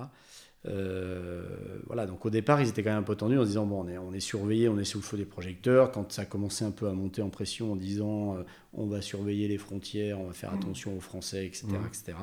[0.67, 1.43] Euh,
[1.85, 3.87] voilà, donc au départ, ils étaient quand même un peu tendus en disant bon, on
[3.87, 5.91] est, on est surveillé, on est sous le feu des projecteurs.
[5.91, 9.01] Quand ça a commencé un peu à monter en pression en disant euh, on va
[9.01, 10.59] surveiller les frontières, on va faire mmh.
[10.59, 11.67] attention aux Français, etc.
[11.67, 11.87] Mmh.
[11.87, 12.17] etc.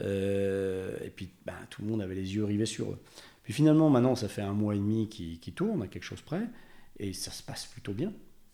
[0.00, 2.98] Euh, et puis ben, tout le monde avait les yeux rivés sur eux.
[3.42, 6.20] Puis finalement, maintenant, ça fait un mois et demi qui, qui tourne à quelque chose
[6.20, 6.42] près
[6.98, 8.12] et ça se passe plutôt bien.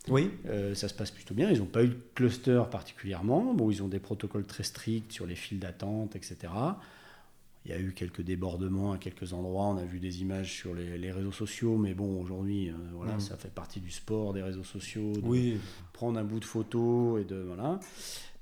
[0.08, 0.30] Oui.
[0.74, 1.50] ça se passe plutôt bien.
[1.50, 3.52] Ils n'ont pas eu de cluster particulièrement.
[3.54, 6.52] Bon, ils ont des protocoles très stricts sur les files d'attente, etc.
[7.66, 9.64] Il y a eu quelques débordements à quelques endroits.
[9.64, 13.20] On a vu des images sur les, réseaux sociaux, mais bon, aujourd'hui, euh, voilà, mm.
[13.20, 15.12] ça fait partie du sport des réseaux sociaux.
[15.14, 15.58] De oui.
[15.92, 17.80] Prendre un bout de photo et de voilà.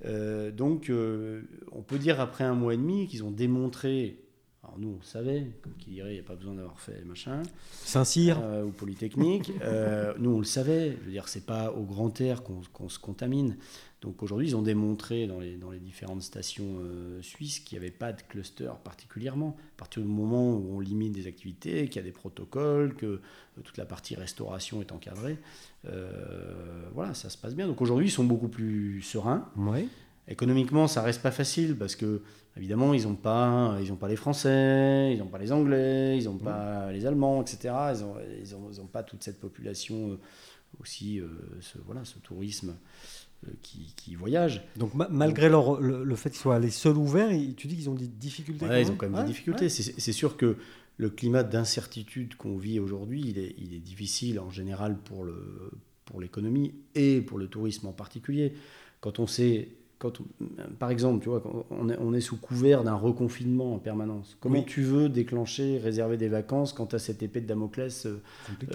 [0.05, 1.41] Euh, donc, euh,
[1.73, 4.21] on peut dire après un mois et demi qu'ils ont démontré.
[4.63, 7.43] Alors nous, on savait, comme qui dirait, il n'y a pas besoin d'avoir fait machin.
[7.73, 9.53] Saint-Cyr ou Polytechnique.
[10.19, 10.99] nous, on le savait.
[11.01, 13.57] Je veux dire, c'est pas au grand air qu'on se contamine.
[14.05, 17.85] Donc aujourd'hui, ils ont démontré dans les, dans les différentes stations euh, suisses qu'il n'y
[17.85, 19.57] avait pas de cluster particulièrement.
[19.77, 23.07] À partir du moment où on limite des activités, qu'il y a des protocoles, que
[23.07, 23.21] euh,
[23.64, 25.38] toute la partie restauration est encadrée,
[25.87, 27.67] euh, voilà, ça se passe bien.
[27.67, 29.49] Donc aujourd'hui, ils sont beaucoup plus sereins.
[29.57, 29.88] Oui.
[30.29, 32.21] Économiquement, ça reste pas facile parce que,
[32.59, 36.25] évidemment, ils n'ont pas, ils ont pas les Français, ils n'ont pas les Anglais, ils
[36.25, 37.75] n'ont pas les Allemands, etc.
[37.95, 40.19] Ils n'ont ils ont, ils ont pas toute cette population
[40.81, 41.21] aussi,
[41.61, 42.75] ce, voilà, ce tourisme
[43.62, 44.62] qui, qui, voyagent.
[44.77, 48.07] Donc malgré leur, le, fait qu'ils soient allés seuls ouverts, tu dis qu'ils ont des
[48.07, 49.68] difficultés ouais, Ils ont quand même des difficultés.
[49.68, 50.57] C'est sûr que
[50.97, 55.27] le climat d'incertitude qu'on vit aujourd'hui, il est, il est, difficile en général pour
[56.20, 58.55] l'économie pour et pour le tourisme en particulier.
[59.01, 59.68] Quand on sait
[60.05, 60.19] quand
[60.79, 64.37] par exemple, tu vois, on est, on est sous couvert d'un reconfinement en permanence.
[64.40, 68.21] Comment tu veux déclencher, réserver des vacances quand tu as cette épée de Damoclès euh,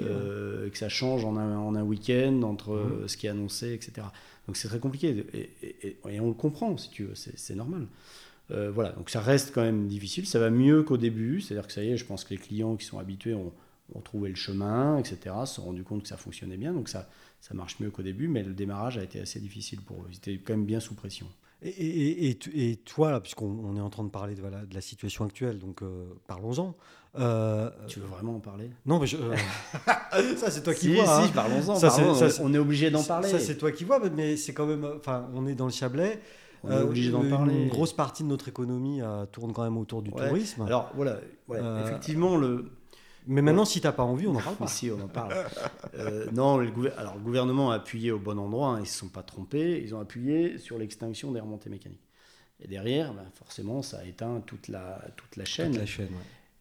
[0.01, 3.07] euh, que ça change en un, en un week-end entre mmh.
[3.07, 4.07] ce qui est annoncé, etc.
[4.47, 5.25] Donc c'est très compliqué.
[5.33, 7.85] Et, et, on le comprend, si tu veux, c'est normal.
[8.51, 10.25] Euh, voilà, donc ça reste quand même difficile.
[10.25, 11.41] Ça va mieux qu'au début.
[11.41, 13.53] C'est-à-dire que ça y est, je pense que les clients qui sont habitués ont,
[13.95, 16.73] ont trouvé le chemin, etc., se sont rendus compte que ça fonctionnait bien.
[16.73, 17.09] Donc ça,
[17.41, 20.07] ça marche mieux qu'au début, mais le démarrage a été assez difficile pour eux.
[20.11, 21.27] Ils étaient quand même bien sous pression.
[21.61, 25.59] Et, et, toi, puisqu'on est en train de parler de, voilà, de la situation actuelle,
[25.59, 26.73] donc euh, parlons-en.
[27.19, 28.71] Euh, tu veux vraiment en parler?
[28.85, 29.35] Non, mais euh,
[30.37, 31.05] ça c'est toi qui vois.
[31.05, 31.31] Si, hein.
[31.35, 31.77] parlons-en.
[32.43, 33.27] on est obligé d'en parler.
[33.27, 34.87] Ça c'est toi qui vois, mais c'est quand même.
[34.97, 36.21] Enfin, on est dans le Chablais.
[36.63, 37.63] On est obligé d'en parler.
[37.63, 39.01] Une grosse partie de notre économie
[39.33, 40.61] tourne quand même autour du tourisme.
[40.61, 41.19] Alors voilà,
[41.83, 42.71] effectivement le
[43.29, 44.67] mais maintenant, si tu n'as pas envie, on en parle pas.
[44.67, 45.33] si, on en parle.
[45.93, 48.97] Euh, non, le, alors, le gouvernement a appuyé au bon endroit, hein, ils ne se
[48.97, 52.07] sont pas trompés, ils ont appuyé sur l'extinction des remontées mécaniques.
[52.61, 55.71] Et derrière, bah, forcément, ça a éteint toute la, toute la chaîne.
[55.71, 56.09] Toute la chaîne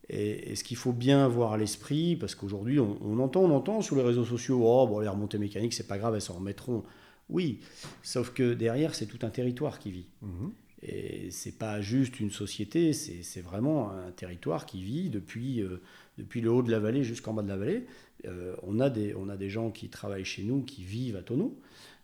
[0.08, 3.96] et, ce qu'il faut bien avoir à l'esprit, parce qu'aujourd'hui, on, entend, on entend sur
[3.96, 6.84] les réseaux sociaux, oh, bon, les remontées mécaniques, c'est pas grave, elles s'en remettront.
[7.28, 7.60] Oui,
[8.02, 10.06] sauf que derrière, c'est tout un territoire qui vit.
[10.22, 10.52] Mhm.
[10.82, 15.82] Et c'est pas juste une société, c'est vraiment un territoire qui vit depuis, euh,
[16.18, 17.86] depuis le haut de la vallée jusqu'en bas de la vallée.
[18.26, 21.22] Euh, on, a des, on a des gens qui travaillent chez nous, qui vivent à
[21.22, 21.58] Tonneau.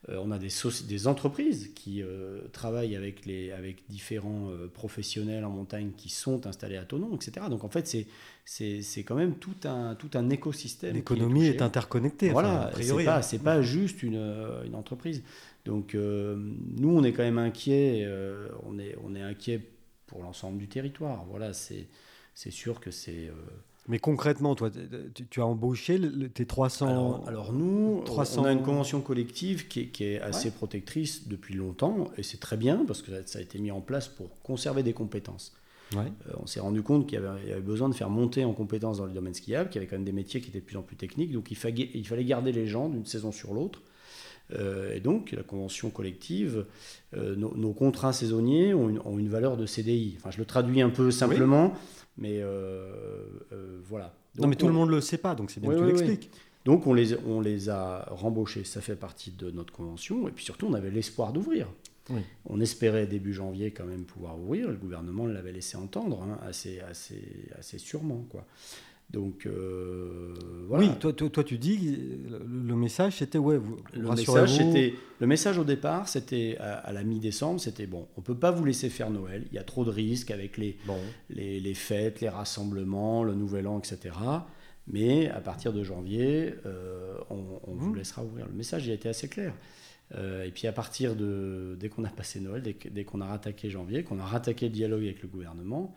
[0.09, 0.49] Euh, on a des,
[0.87, 2.03] des entreprises qui
[2.53, 7.47] travaillent avec, les, avec différents professionnels en montagne qui sont installés à Tonneau, etc.
[7.51, 8.07] Donc en fait,
[8.45, 10.95] c'est quand même tout un, tout un écosystème.
[10.95, 12.31] L'économie est, interconnectée.
[12.31, 12.71] Voilà,
[13.23, 14.23] c'est pas, pas juste une,
[14.65, 15.23] une entreprise.
[15.65, 16.37] Donc euh,
[16.77, 19.61] nous, on est quand même inquiets, euh, on, est, on est inquiet
[20.07, 21.25] pour l'ensemble du territoire.
[21.25, 21.89] Voilà, c'est
[22.51, 23.31] sûr que c'est...
[23.85, 24.71] Euh, Mais concrètement, toi,
[25.31, 26.01] tu, as embauché
[26.33, 27.25] tes 300...
[27.27, 28.43] Alors, nous, 300...
[28.43, 32.85] on a une convention collective qui est, assez protectrice depuis longtemps, et c'est très bien,
[32.87, 35.55] parce que ça a été mis en place pour conserver des compétences.
[36.41, 39.13] on s'est rendu compte qu'il y, avait besoin de faire monter en compétences dans le
[39.13, 40.97] domaine skiable, qu'il y avait quand même des métiers qui étaient de plus en plus
[40.97, 43.83] techniques, donc il fallait garder les gens d'une saison sur l'autre.
[44.53, 46.67] Euh, et donc, la convention collective,
[47.17, 50.17] euh, nos, contrats saisonniers ont une, valeur de CDI.
[50.19, 51.75] Enfin, je le traduis un peu simplement,
[52.19, 53.27] mais euh,
[53.85, 54.15] voilà.
[54.39, 56.31] non, mais tout le monde ne le sait pas, donc c'est bien que tu l'expliques.
[56.65, 60.45] Donc, on les, on les a rembauchés, ça fait partie de notre convention, et puis
[60.45, 61.69] surtout, on avait l'espoir d'ouvrir.
[62.45, 66.81] On espérait début janvier quand même pouvoir ouvrir, le gouvernement l'avait laissé entendre, hein, assez,
[66.81, 68.27] assez, assez sûrement.
[68.29, 68.45] Quoi.
[69.11, 70.35] Donc euh,
[70.69, 70.87] voilà.
[70.87, 75.59] Oui, toi, toi, tu dis le, message c'était ouais, vous, le message c'était le message
[75.59, 79.45] au départ c'était à, la mi-décembre c'était bon on peut pas vous laisser faire Noël
[79.53, 80.77] il y a trop de risques avec les,
[81.31, 84.17] les, les, fêtes les rassemblements le Nouvel An etc.
[84.89, 87.97] Mais à partir de janvier euh, on, vous mmh.
[87.97, 88.47] laissera ouvrir.
[88.47, 89.55] Le message il a été assez clair.
[90.17, 93.27] Euh, et puis à partir de dès qu'on a passé Noël dès, dès qu'on a
[93.27, 95.95] rattaqué janvier qu'on a rattaqué le dialogue avec le gouvernement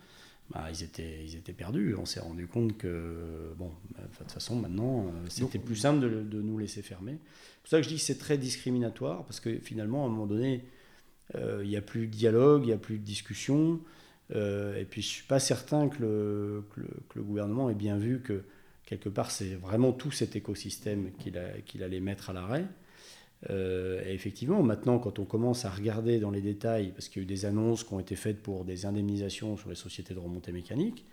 [0.51, 1.95] bah, ils, étaient, ils étaient perdus.
[1.95, 5.99] On s'est rendu compte que, bon, bah, de toute façon, maintenant, euh, c'était plus simple
[5.99, 7.17] de, de, nous laisser fermer.
[7.21, 10.09] C'est pour ça que je dis que c'est très discriminatoire, parce que finalement, à un
[10.09, 10.63] moment donné,
[11.35, 13.81] euh, il n'y a plus de dialogue, il n'y a plus de discussion.
[14.35, 16.81] Euh, et puis, je ne suis pas certain que le, que
[17.15, 18.43] le, gouvernement ait bien vu que,
[18.85, 22.65] quelque part, c'est vraiment tout cet écosystème qu'il qu'il allait mettre à l'arrêt.
[23.49, 27.23] Euh, et effectivement, maintenant, quand on commence à regarder dans les détails, parce qu'il y
[27.23, 30.19] a eu des annonces qui ont été faites pour des indemnisations sur les sociétés de
[30.19, 31.05] remontée mécanique,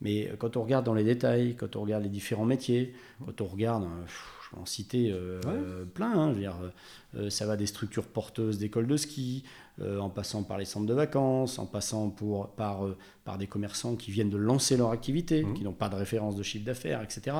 [0.00, 3.46] mais quand on regarde dans les détails, quand on regarde les différents métiers, quand on
[3.46, 7.66] regarde, euh, je vais en citer euh, plein, hein, je veux dire, ça va des
[7.66, 9.44] structures porteuses d'écoles de ski,
[9.80, 13.48] euh, en passant par les centres de vacances, en passant pour, par, euh, par des
[13.48, 15.54] commerçants qui viennent de lancer leur activité, mmh.
[15.54, 17.38] qui n'ont pas de référence de chiffre d'affaires, etc.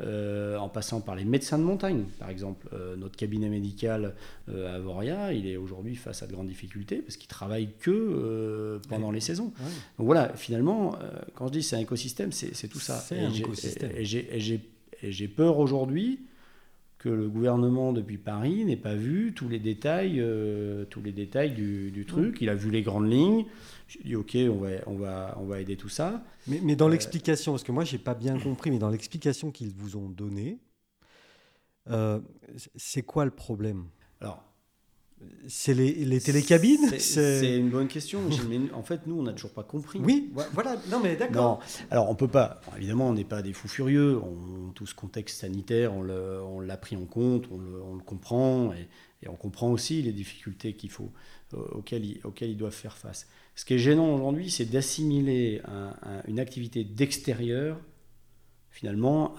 [0.00, 2.68] Euh, en passant par les médecins de montagne, par exemple.
[2.96, 4.14] notre cabinet médical
[4.48, 9.10] à Voria, il est aujourd'hui face à de grandes difficultés parce qu'il travaille que pendant
[9.10, 9.52] les saisons.
[9.98, 10.96] Donc voilà, finalement,
[11.34, 12.98] quand je dis c'est un écosystème, c'est tout ça.
[12.98, 13.90] C'est un écosystème.
[13.94, 14.04] Et
[15.12, 16.20] j'ai peur aujourd'hui
[17.04, 21.52] que le gouvernement depuis Paris n'ait pas vu tous les détails, euh, tous les détails
[21.52, 22.38] du, du truc.
[22.40, 23.44] Il a vu les grandes lignes.
[23.88, 26.24] J'ai dit ok, on va, on va, on va aider tout ça.
[26.46, 29.68] Mais, mais dans l'explication, parce que moi j'ai pas bien compris, mais dans l'explication qu'ils
[29.68, 30.60] vous ont donnée,
[31.90, 32.20] euh,
[32.74, 33.84] c'est quoi le problème?
[34.22, 34.42] Alors,
[35.48, 38.20] C'est les, les télécabines c'est- une bonne question.
[38.74, 39.98] En fait, nous, on n'a toujours pas compris.
[40.02, 40.76] Oui, vo- voilà.
[40.90, 41.60] Non, mais d'accord.
[41.90, 42.60] Alors on peut pas.
[42.66, 44.18] bon, évidemment, on n'est pas des fous furieux.
[44.18, 48.72] On, tout ce contexte sanitaire, on l'a pris en compte, on le, on le comprend
[48.72, 48.88] et,
[49.22, 51.12] et on comprend aussi les difficultés qu'il faut,
[51.54, 53.26] euh, auxquelles, ils, auxquelles ils doivent faire face.
[53.54, 57.78] Ce qui est gênant aujourd'hui, c'est d'assimiler un- un- une activité d'extérieur,
[58.74, 59.34] finalement,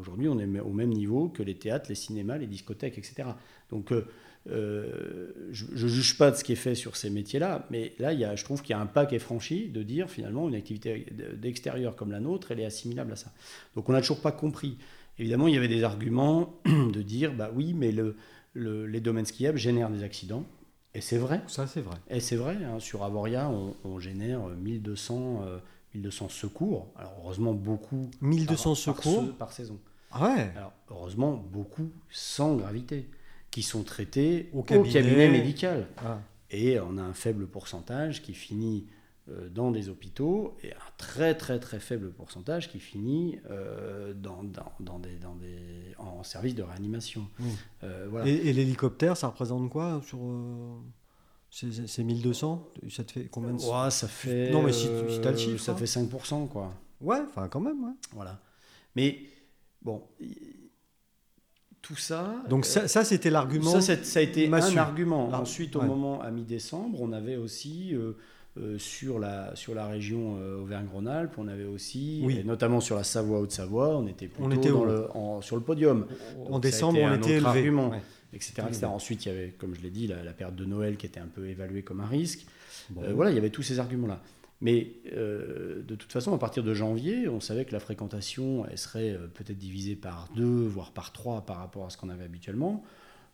[0.00, 3.36] aujourd'hui, on est au même niveau que les théâtres, les cinémas, les discothèques, etc.
[3.70, 4.06] Donc, euh,
[4.48, 8.12] euh, je ne juge pas de ce qui est fait sur ces métiers-là, mais là,
[8.12, 10.08] il y a, je trouve qu'il y a un pas qui est franchi de dire
[10.08, 13.32] finalement une activité d'extérieur comme la nôtre, elle est assimilable à ça.
[13.74, 14.78] Donc on n'a toujours pas compris.
[15.18, 18.16] Évidemment, il y avait des arguments de dire, bah oui, mais le,
[18.54, 20.44] le- les domaines skiables génèrent des accidents.
[20.94, 21.42] Et c'est vrai.
[21.46, 21.96] Ça, c'est vrai.
[22.08, 25.58] Et c'est vrai, hein, sur Avoria, on, on génère 1200, euh,
[25.96, 26.88] 1200 secours.
[26.96, 29.24] Alors heureusement, beaucoup 1200 par- secours.
[29.26, 29.78] se- par saison.
[30.10, 30.50] Ah ouais.
[30.56, 33.08] Alors, heureusement, beaucoup sans gravité,
[33.50, 35.28] qui sont traités Au au cabinet.
[35.28, 35.88] médical.
[35.98, 36.20] Ah.
[36.50, 38.86] Et on a un faible pourcentage qui finit
[39.28, 44.44] euh, dans des hôpitaux et un très très très faible pourcentage qui finit euh, dans,
[44.44, 45.58] dans, dans des, dans des,
[45.98, 47.26] en service de réanimation.
[47.40, 47.48] Oui.
[47.82, 48.28] Euh, voilà.
[48.28, 50.18] Et, et l'hélicoptère, ça représente quoi sur
[51.72, 53.60] c'est- C'est 1200 Ça te fait combien de...
[53.60, 54.50] Ouais, ça fait.
[54.50, 55.76] Non, mais si tu- si t'as le euh, chiffre, Ça hein.
[55.76, 56.72] fait 5%, quoi.
[57.00, 57.82] Ouais, enfin quand même.
[57.84, 57.92] ouais.
[58.14, 58.38] Voilà.
[58.94, 59.18] Mais
[59.82, 60.02] bon,
[61.82, 62.34] tout ça.
[62.48, 63.80] Donc euh, ça, ça, c'était l'argument.
[63.80, 65.30] Ça, a été un argument.
[65.30, 65.86] Là, Ensuite, au ouais.
[65.86, 68.12] moment à mi-décembre, on avait aussi euh,
[68.58, 72.38] euh, sur, la, sur la région euh, Auvergne-Rhône-Alpes, on avait aussi, Oui.
[72.38, 74.84] et notamment sur la Savoie, Haute-Savoie, on était plutôt On était dans haut.
[74.86, 76.06] le, en- sur le podium,
[76.46, 77.46] En Donc, décembre, on était élevé.
[77.46, 77.90] argument.
[77.90, 78.00] Ouais.
[78.32, 78.62] Etc..
[78.84, 81.20] Ensuite, il y avait, comme je l'ai dit, la, la période de Noël qui était
[81.20, 82.46] un peu évaluée comme un risque.
[82.90, 83.02] Bon.
[83.02, 84.20] Euh, voilà, il y avait tous ces arguments-là.
[84.60, 88.78] Mais euh, de toute façon, à partir de janvier, on savait que la fréquentation, elle
[88.78, 92.24] serait euh, peut-être divisée par deux, voire par trois par rapport à ce qu'on avait
[92.24, 92.82] habituellement.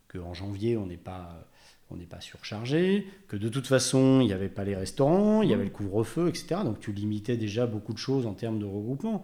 [0.08, 1.48] Qu'en janvier, on n'est pas,
[1.90, 3.06] on n'est pas surchargé.
[3.28, 6.28] Que de toute façon, il n'y avait pas les restaurants, il y avait le couvre-feu,
[6.28, 6.56] etc.
[6.64, 9.22] Donc tu limitais déjà beaucoup de choses en termes de regroupement.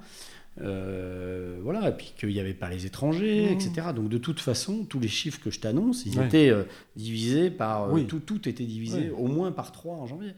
[0.60, 3.88] Euh, voilà, et puis qu'il n'y avait pas les étrangers, etc.
[3.94, 6.26] Donc de toute façon, tous les chiffres que je t'annonce, ils Ouais.
[6.26, 6.64] étaient euh,
[6.96, 7.84] divisés par...
[7.84, 8.06] euh, Oui.
[8.06, 9.10] tout, tout était divisé Ouais.
[9.10, 10.32] au moins par trois en janvier.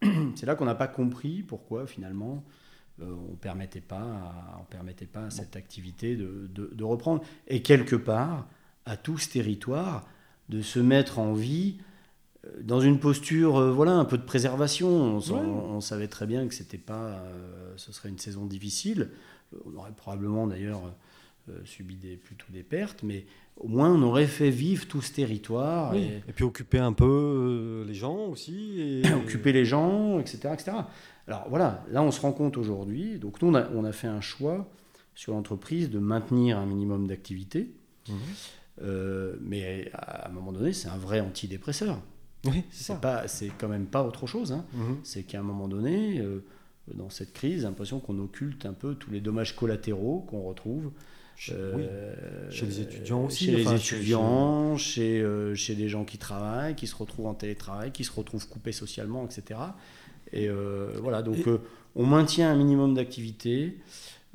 [0.34, 2.44] C'est là qu'on n'a pas compris pourquoi finalement
[2.98, 7.22] on ne permettait, pas à- on permettait pas à cette activité de, de- de reprendre.
[7.46, 8.48] Et quelque part,
[8.86, 10.08] à tout ce territoire,
[10.48, 11.76] de se mettre en vie
[12.62, 14.88] dans une posture, euh, voilà, un peu de préservation.
[15.18, 19.10] On, savait très bien que c'était pas, euh, ce serait une saison difficile.
[19.54, 20.80] Euh, On aurait probablement d'ailleurs
[21.48, 23.24] euh, subi des, plutôt des pertes, mais
[23.56, 25.92] au moins on aurait fait vivre tout ce territoire.
[25.92, 26.00] Oui.
[26.02, 28.80] et- Et puis occuper un peu euh, les gens aussi.
[28.80, 29.02] Et...
[29.24, 30.72] occuper les gens, etc., etc.
[31.28, 34.06] Alors voilà, là on se rend compte aujourd'hui, donc nous on a, on a fait
[34.08, 34.68] un choix
[35.14, 37.72] sur l'entreprise de maintenir un minimum d'activité,
[38.08, 38.14] Mhm.
[38.82, 42.00] euh, mais à un moment donné c'est un vrai antidépresseur.
[42.44, 42.94] Oui, c'est C'est ça.
[42.96, 44.52] pas, c'est quand même pas autre chose.
[44.52, 44.64] hein.
[44.74, 44.98] Mhm.
[45.02, 46.44] C'est qu'à un moment donné, euh,
[46.94, 50.92] dans cette crise, l'impression qu'on occulte un peu tous les dommages collatéraux qu'on retrouve.
[51.36, 51.74] Chez- euh,
[52.48, 52.54] oui.
[52.54, 56.86] Chez les étudiants aussi, Chez les étudiants, chez, euh, chez des gens qui travaillent, qui
[56.86, 59.60] se retrouvent en télétravail, qui se retrouvent coupés socialement, etc.
[60.32, 61.58] Et euh, voilà, donc Et- euh,
[61.94, 63.76] on maintient un minimum d'activité.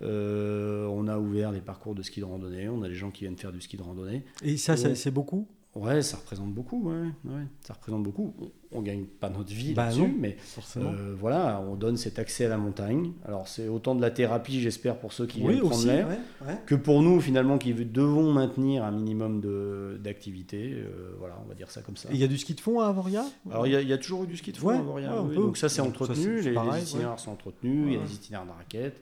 [0.02, 2.68] Euh, on a ouvert des parcours de ski de randonnée.
[2.70, 4.24] On a des gens qui viennent faire du ski de randonnée.
[4.44, 5.48] Et ça, c'est beaucoup?
[5.74, 6.90] Ouais, ça représente beaucoup.
[6.90, 8.34] Ouais, ouais, ça représente beaucoup.
[8.42, 10.36] On, on gagne pas notre vie Bah là-dessus, mais
[10.76, 13.14] euh, voilà, on donne cet accès à la montagne.
[13.24, 16.58] Alors c'est autant de la thérapie, j'espère, pour ceux qui oui, viennent prendre l'air, ouais,
[16.66, 20.74] que pour nous, finalement, qui devons maintenir un minimum de- d'activité.
[20.74, 22.10] Euh, voilà, on va dire ça comme ça.
[22.12, 23.24] Il y a du ski de fond à Avoria?
[23.50, 25.22] Alors il y, a- il y a toujours eu du ski de fond à Avoria,
[25.24, 25.36] oui.
[25.36, 28.46] donc ça c'est entretenu, les, les pareil, itinéraires sont entretenus, il y a des itinéraires
[28.48, 29.02] de raquettes.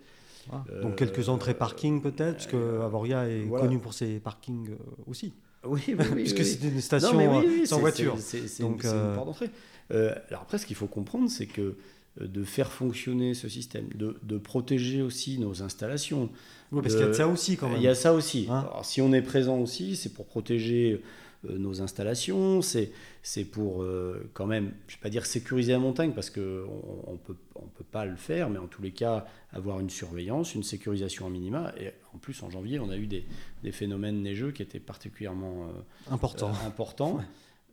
[0.51, 3.65] Ah, Euh, Donc quelques entrées parking peut-être, parce que euh, Avoria est voilà.
[3.65, 4.75] connu pour ses parkings euh,
[5.07, 5.33] aussi.
[5.65, 6.45] Oui, oui, oui, Puisque oui.
[6.45, 8.15] c'est une station euh, sans voiture.
[8.19, 9.49] C'est une, c'est une euh, porte d'entrée.
[9.91, 11.75] Euh, alors après, ce qu'il faut comprendre, c'est que
[12.21, 16.29] euh, de faire fonctionner ce système, de, de protéger aussi nos installations.
[16.71, 17.77] Oui, parce qu'il y a de Euh, ça aussi quand même.
[17.77, 18.47] Il y a ça aussi.
[18.49, 21.01] Hein Alors, si on est présent aussi, c'est pour protéger euh,
[21.43, 22.91] nos installations, c'est
[23.23, 26.41] c'est pour euh, quand même, je ne vais pas dire sécuriser la montagne parce qu'on
[26.41, 30.55] ne peut, on peut pas le faire, mais en tous les cas, avoir une surveillance,
[30.55, 31.73] une sécurisation en minima.
[31.79, 33.25] Et en plus, en janvier, on a eu des,
[33.63, 36.49] des phénomènes neigeux qui étaient particulièrement euh, Important.
[36.49, 37.19] euh, importants.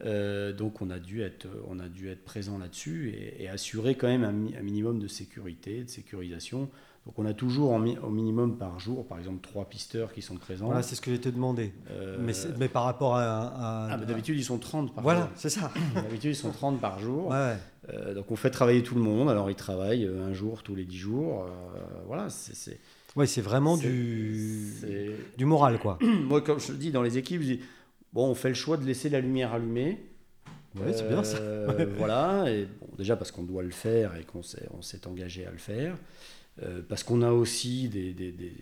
[0.05, 3.94] Euh, donc on a dû être, on a dû être présent là-dessus et, et assurer
[3.94, 6.68] quand même un minimum de sécurité, de sécurisation.
[7.06, 10.22] Donc on a toujours en mi- au minimum par jour, par exemple, trois pisteurs qui
[10.22, 10.66] sont présents.
[10.66, 11.72] Voilà, c'est ce que j'ai te demandé.
[11.92, 12.18] Euh,
[12.58, 13.22] Mais, par rapport à.
[13.22, 15.28] à- ah, bah, d'habitude ils sont 30 par Voilà, jour.
[15.36, 15.70] c'est ça.
[15.94, 17.28] D'habitude ils sont 30 par jour.
[17.28, 17.56] Ouais, ouais.
[17.94, 19.30] Euh, donc on fait travailler tout le monde.
[19.30, 21.44] Alors ils travaillent euh, un jour tous les 10 jours.
[21.44, 22.78] Euh, voilà, c'est-
[23.14, 24.72] Ouais, c'est vraiment du,
[25.38, 25.98] du moral, quoi.
[26.24, 27.60] Moi, comme je le dis dans les équipes, je dis,
[28.12, 30.04] bon, on fait le choix de laisser la lumière allumée.
[30.78, 31.38] Ouais, c'est bien ça.
[31.98, 35.46] Voilà, et bon, déjà parce qu'on doit le faire et qu'on s'est, on s'est engagé
[35.46, 35.96] à le faire.
[36.62, 38.52] Euh, parce qu'on a aussi des, des, des-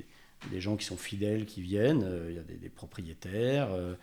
[0.50, 2.02] des gens qui sont fidèles qui viennent.
[2.04, 3.94] Euh, Il y a des, propriétaires, euh,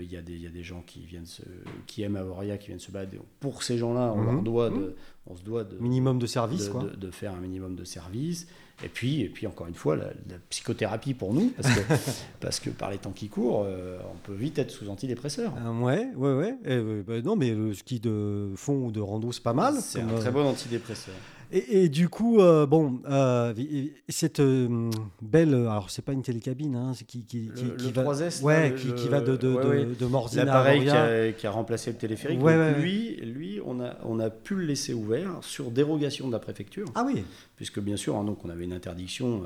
[0.00, 1.42] il y, a des- il y a des gens qui, viennent se,
[1.86, 3.12] qui aiment Avoria, qui viennent se battre.
[3.40, 4.42] Pour ces gens-là, on, Mhm.
[4.44, 4.96] doit de,
[5.26, 6.82] on se doit de, Minimum de service, de, quoi.
[6.84, 8.48] de- de faire un minimum de service.
[8.84, 11.80] Et puis, et puis encore une fois, la, la psychothérapie pour nous, parce que,
[12.40, 15.54] parce que par les temps qui courent, euh, on peut vite être sous antidépresseur.
[15.64, 16.54] Euh, ouais, ouais, ouais.
[16.66, 19.74] Euh, bah, non, mais le ski de fond ou de rando, c'est pas mal.
[19.80, 21.14] C'est un euh, très bon antidépresseur.
[21.52, 24.90] Et, et du coup, euh, bon, euh, et- et cette euh,
[25.22, 28.02] belle, alors c'est pas une télécabine, hein, c'est qui, qui, qui, Le- qui le va,
[28.02, 31.46] 3S, là, ouais, le- qui, va de, de, ouais, de, Morzine L'appareil qui a, qui
[31.46, 34.92] a remplacé le téléphérique, Ouais, donc lui, lui on, a, on a pu le laisser
[34.92, 37.22] ouvert sur dérogation de la préfecture, Ah oui,
[37.56, 39.44] puisque bien sûr, hein, donc on avait une interdiction,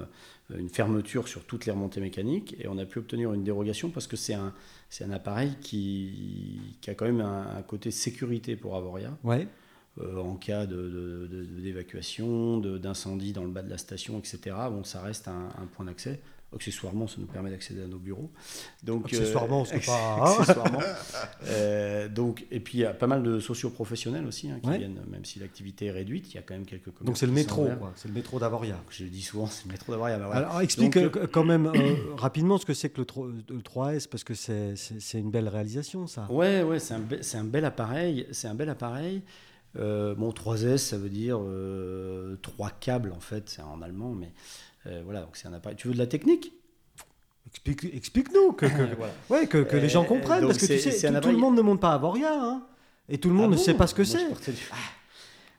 [0.56, 4.06] une fermeture sur toutes les remontées mécaniques, et on a pu obtenir une dérogation parce
[4.06, 4.52] que c'est un,
[4.88, 9.16] c'est un appareil qui, qui a quand même un, un côté sécurité pour Avoria.
[9.22, 9.46] ouais.
[9.98, 14.18] Euh, en cas de- de- de- d'évacuation, de, d'incendie dans le bas de la station,
[14.18, 14.54] etc.
[14.70, 16.20] Bon, ça reste un, un point d'accès.
[16.52, 18.28] Accessoirement, ça nous permet d'accéder à nos bureaux.
[18.82, 20.34] Donc, Accessoirement, euh, pas- hein.
[20.40, 20.80] accessoirement.
[21.46, 24.78] Euh, donc, et puis, il y a pas mal de socioprofessionnels aussi hein, qui Ouais.
[24.78, 27.26] viennent, même si l'activité est réduite, il y a quand même quelques commerces Donc c'est
[27.26, 27.68] le métro.
[27.94, 28.76] C'est le métro d'Avoria.
[28.90, 30.18] Je le dis souvent, c'est le métro d'Avoria.
[30.18, 30.28] bah.
[30.32, 33.06] Alors explique Donc, euh, quand même euh, rapidement ce que c'est que le,
[33.48, 34.74] le 3S, parce que c'est-
[35.14, 36.26] une belle réalisation, ça.
[36.30, 38.26] Ouais, ouais, c'est un, be- c'est un bel appareil.
[38.32, 39.22] C'est un bel appareil.
[39.78, 44.32] Euh, bon, 3S, ça veut dire euh, trois câbles en fait, c'est en allemand, mais
[44.86, 45.76] euh, voilà, donc c'est un appareil.
[45.76, 46.52] Tu veux de la technique?
[47.46, 49.12] Explique- Explique-nous que, que- Voilà.
[49.28, 51.56] ouais, que, que les gens Euh, comprennent, parce que tu sais, tout, tout le monde
[51.56, 52.66] ne monte pas à Avoria, hein,
[53.08, 54.18] et tout le monde Ah ne bon sait pas ce que c'est.
[54.52, 54.68] du-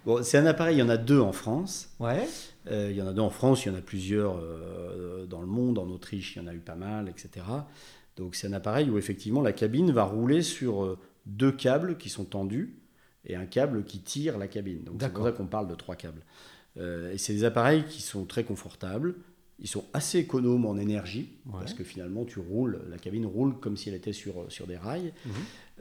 [0.05, 1.89] Bon, c'est un appareil, il y en a deux en France.
[1.99, 2.27] Ouais.
[2.71, 4.35] Euh, il y en a deux en France, il y en a plusieurs
[5.29, 5.77] dans le monde.
[5.77, 7.45] En Autriche, il y en a eu pas mal, etc.
[8.17, 10.97] Donc c'est un appareil où effectivement la cabine va rouler sur
[11.27, 12.75] deux câbles qui sont tendus
[13.25, 14.83] et un câble qui tire la cabine.
[14.83, 16.23] Donc c'est pour ça qu'on parle de trois câbles.
[16.77, 19.15] Euh, et c'est des appareils qui sont très confortables.
[19.61, 21.53] Ils sont assez économes en énergie Ouais.
[21.59, 24.77] parce que finalement tu roules, la cabine roule comme si elle était sur, sur des
[24.77, 25.13] rails.
[25.25, 25.31] Mhm.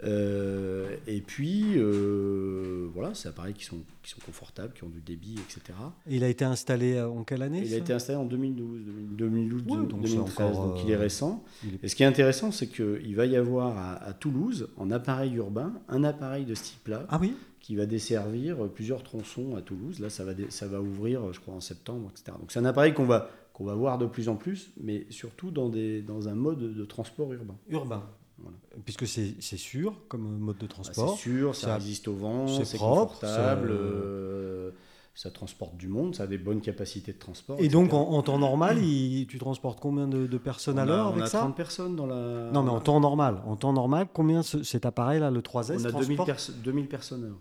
[0.04, 5.00] Euh, et puis euh, voilà, c'est appareils qui sont, qui sont confortables, qui ont du
[5.00, 5.78] débit, etc.
[6.08, 8.80] Et il a été installé euh, en quelle année Il a été installé en 2012,
[9.12, 11.42] 2012 Ouais, donc c'est 2013, encore, donc euh, il est récent.
[11.64, 14.68] il est- Et ce qui est intéressant, c'est qu'il va y avoir à, à Toulouse,
[14.76, 19.54] en appareil urbain, un appareil de ce type-là Ah oui qui va desservir plusieurs tronçons
[19.54, 20.00] à Toulouse.
[20.00, 22.36] Là, ça va, ça va ouvrir, je crois, en septembre, etc.
[22.40, 23.28] Donc c'est un appareil qu'on va,
[23.60, 26.84] qu'on va voir de plus en plus, mais surtout dans, des, dans un mode de
[26.86, 27.56] transport urbain.
[27.68, 28.02] Urbain.
[28.38, 28.56] Voilà.
[28.86, 31.10] Puisque c'est sûr comme mode de Ah, transport.
[31.14, 34.70] c'est sûr, ça, Ça- résiste au vent, c'est confortable, ça- euh,
[35.14, 37.56] ça transporte du monde, ça a des bonnes capacités de transport.
[37.58, 37.72] Et etc.
[37.74, 41.08] donc en, en temps normal, il- tu transportes combien de, de personnes on à l'heure
[41.08, 41.40] on avec a ça?
[41.40, 42.50] 30 personnes dans la...
[42.50, 43.42] Non mais en temps normal.
[43.44, 46.88] En temps normal, combien ce- cet appareil-là, le 3S, On a 2000, transporte perso- 2000
[46.88, 47.38] personnes heure.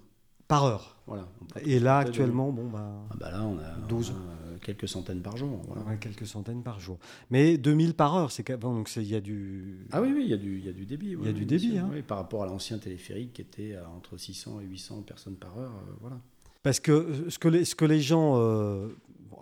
[0.50, 1.30] par heure Voilà.
[1.64, 4.12] Et là, actuellement, bon, bah, Ah bah là, on a, 12.
[4.12, 5.62] on a, euh, quelques centaines par jour.
[5.68, 5.84] voilà.
[5.84, 6.98] ouais, quelques centaines par jour.
[7.30, 9.86] Mais 2000 par heure, c'est bon, donc il y a du.
[9.92, 11.16] Ah oui, oui, il y, a du- il y a du débit.
[11.20, 11.90] Il y a du débit, hein.
[11.92, 15.58] Oui, par rapport à l'ancien téléphérique qui était à entre 600 et 800 personnes par
[15.58, 15.72] heure.
[15.72, 16.20] euh, voilà.
[16.64, 18.90] Parce que euh, ce que les, ce que les gens euh,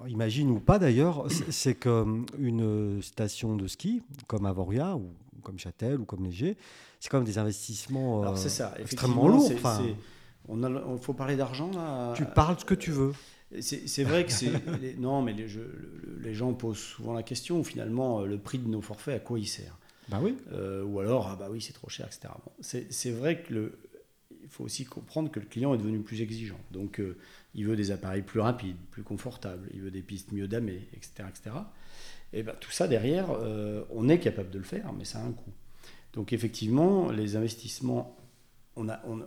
[0.07, 5.09] imaginent ou pas d'ailleurs, c'est- qu'une station de ski comme Avoria ou
[5.41, 6.57] comme Châtel ou comme Léger,
[6.99, 8.73] c'est quand même des investissements euh, ça.
[8.79, 9.49] extrêmement lourds.
[9.53, 9.81] Enfin,
[10.49, 12.13] On a, on- faut parler d'argent là.
[12.15, 13.13] tu parles ce que tu veux.
[13.61, 14.51] C'est vrai que c'est.
[14.97, 18.57] non, mais les, je- le- les gens posent souvent la question finalement, euh, le prix
[18.59, 19.77] de nos forfaits, à quoi il sert?
[20.09, 20.35] Bah oui.
[20.51, 22.29] Euh, Ou alors, ah bah oui, c'est trop cher, etc.
[22.45, 23.77] Bon, c'est vrai que le.
[24.43, 26.59] Il faut aussi comprendre que le client est devenu plus exigeant.
[26.71, 27.17] Donc, euh,
[27.53, 31.27] il veut des appareils plus rapides, plus confortables, il veut des pistes mieux damées, etc.
[31.29, 31.55] etc.
[32.31, 35.23] Et ben, tout ça derrière, euh, on est capable de le faire, mais ça a
[35.23, 35.51] un coût.
[36.13, 38.15] Donc, effectivement, les investissements,
[38.77, 39.21] on, a, on,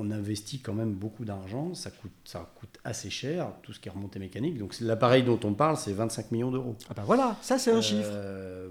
[0.00, 3.88] on investit quand même beaucoup d'argent, ça coûte, ça coûte assez cher, tout ce qui
[3.88, 4.58] est remontée mécanique.
[4.58, 6.76] Donc, l'appareil dont on parle, c'est 25 millions d'euros.
[6.88, 8.10] Ah bah voilà, ça c'est un Euh, chiffre.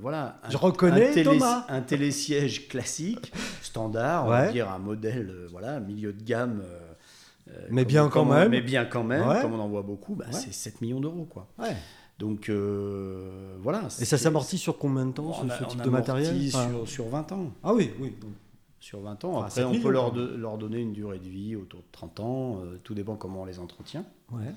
[0.01, 0.39] Voilà.
[0.49, 1.65] Je reconnais un télé- Thomas.
[1.69, 3.31] Un télésiège classique,
[3.61, 6.61] standard, on va dire un modèle, euh, voilà, milieu de gamme.
[7.49, 8.49] euh, Mais bien quand même.
[8.51, 10.33] Mais bien quand même, comme on en voit beaucoup, bah, Ouais.
[10.33, 11.47] c'est 7 millions d'euros, quoi.
[11.57, 11.75] Ouais.
[12.19, 13.83] Donc, euh, voilà.
[14.01, 16.35] Et ça s'amortit sur combien de temps on ce, a- ce on type de matériel?
[16.53, 17.51] Enfin, sur, sur 20 ans.
[17.63, 18.13] Ah oui, oui.
[18.21, 18.31] donc,
[18.79, 19.31] sur 20 ans.
[19.37, 22.19] Enfin, Après, 7 on peut de- leur donner une durée de vie autour de 30
[22.19, 22.61] ans.
[22.63, 24.05] euh, tout dépend comment on les entretient.
[24.31, 24.53] Ouais.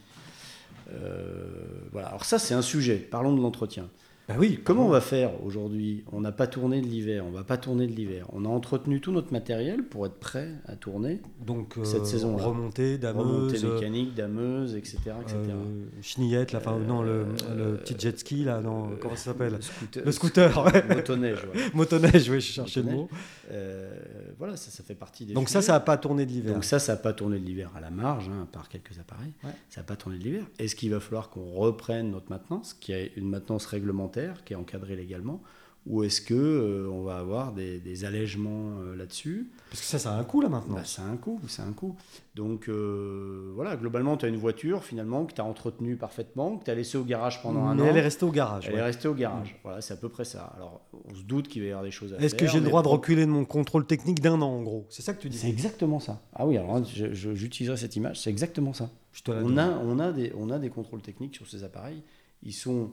[0.93, 2.09] Euh, voilà.
[2.09, 2.97] Alors ça, c'est un sujet.
[2.97, 3.89] Parlons de l'entretien.
[4.29, 4.61] Bah oui.
[4.63, 6.05] Comment on va faire aujourd'hui?
[6.13, 8.27] On n'a pas tourné de l'hiver, on va pas tourner de l'hiver.
[8.33, 11.21] On a entretenu tout notre matériel pour être prêt à tourner.
[11.45, 12.45] Donc euh, Cette saison-là.
[12.45, 14.99] remontée, Remontée dameuse, euh, mécanique, dameuse, etc.
[15.21, 15.37] etc.
[15.51, 19.25] euh, chenillette, là, enfin, non, le, Euh, le petit jet ski, là, non, comment ça
[19.33, 19.55] s'appelle?
[19.55, 20.03] Le scooter.
[20.05, 20.85] Le scooter, ouais.
[20.97, 21.47] Motoneige.
[21.75, 23.11] Motoneige, oui, je cherchais le Motoneige.
[23.11, 23.17] mot.
[23.51, 23.91] Euh,
[24.39, 26.55] voilà, ça, ça fait partie des Donc ça, ça n'a pas tourné de l'hiver.
[26.55, 28.99] Donc ça, ça n'a pas tourné de l'hiver à la marge, hein, à part quelques
[29.01, 29.33] appareils.
[29.43, 29.51] Ouais.
[29.69, 30.45] Ça n'a pas tourné de l'hiver.
[30.61, 34.13] Est-ce qu'il va falloir qu'on reprenne notre maintenance, qui est une maintenance réglementaire,
[34.45, 35.43] qui est encadrée légalement,
[35.85, 39.51] ou est-ce que euh, on va avoir des, des allègements euh, là-dessus?
[39.69, 40.77] Parce que ça, ça a un coût, là, maintenant.
[40.77, 41.97] bah, Ça a un coût, ça a un coût.
[42.37, 46.65] Donc euh, voilà, globalement, tu as une voiture finalement que tu as entretenue parfaitement, que
[46.67, 47.87] tu as laissée au garage pendant un Mais an.
[47.87, 48.69] elle est restée au garage.
[48.69, 48.79] Elle ouais.
[48.79, 49.59] est restée au garage.
[49.65, 50.53] Voilà, c'est à peu près ça.
[50.57, 52.25] Alors, on se doute qu'il va y avoir des choses à faire.
[52.27, 54.87] Est-ce que j'ai le droit de reculer de mon contrôle technique d'un an, en gros?
[54.89, 56.23] C'est ça que tu dis C'est exactement ça.
[56.33, 58.89] Ah oui, alors j'utiliserai cette image, c'est exactement ça.
[59.13, 62.03] Je a, on, a des, on a des contrôles techniques sur ces appareils.
[62.45, 62.93] Ils sont,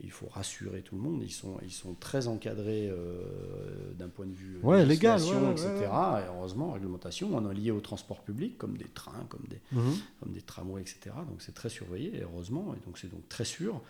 [0.00, 4.26] il faut rassurer tout le monde, ils sont, ils sont très encadrés euh, d'un point
[4.26, 5.90] de vue Ouais, légal, législation, ouais, ouais, etc.
[6.24, 9.94] Et heureusement, réglementation, on est lié au transport public, comme des trains, comme des, Mhm.
[10.20, 11.14] comme des tramways, etc.
[11.28, 13.80] Donc c'est très surveillé, et heureusement, et donc c'est donc très sûr.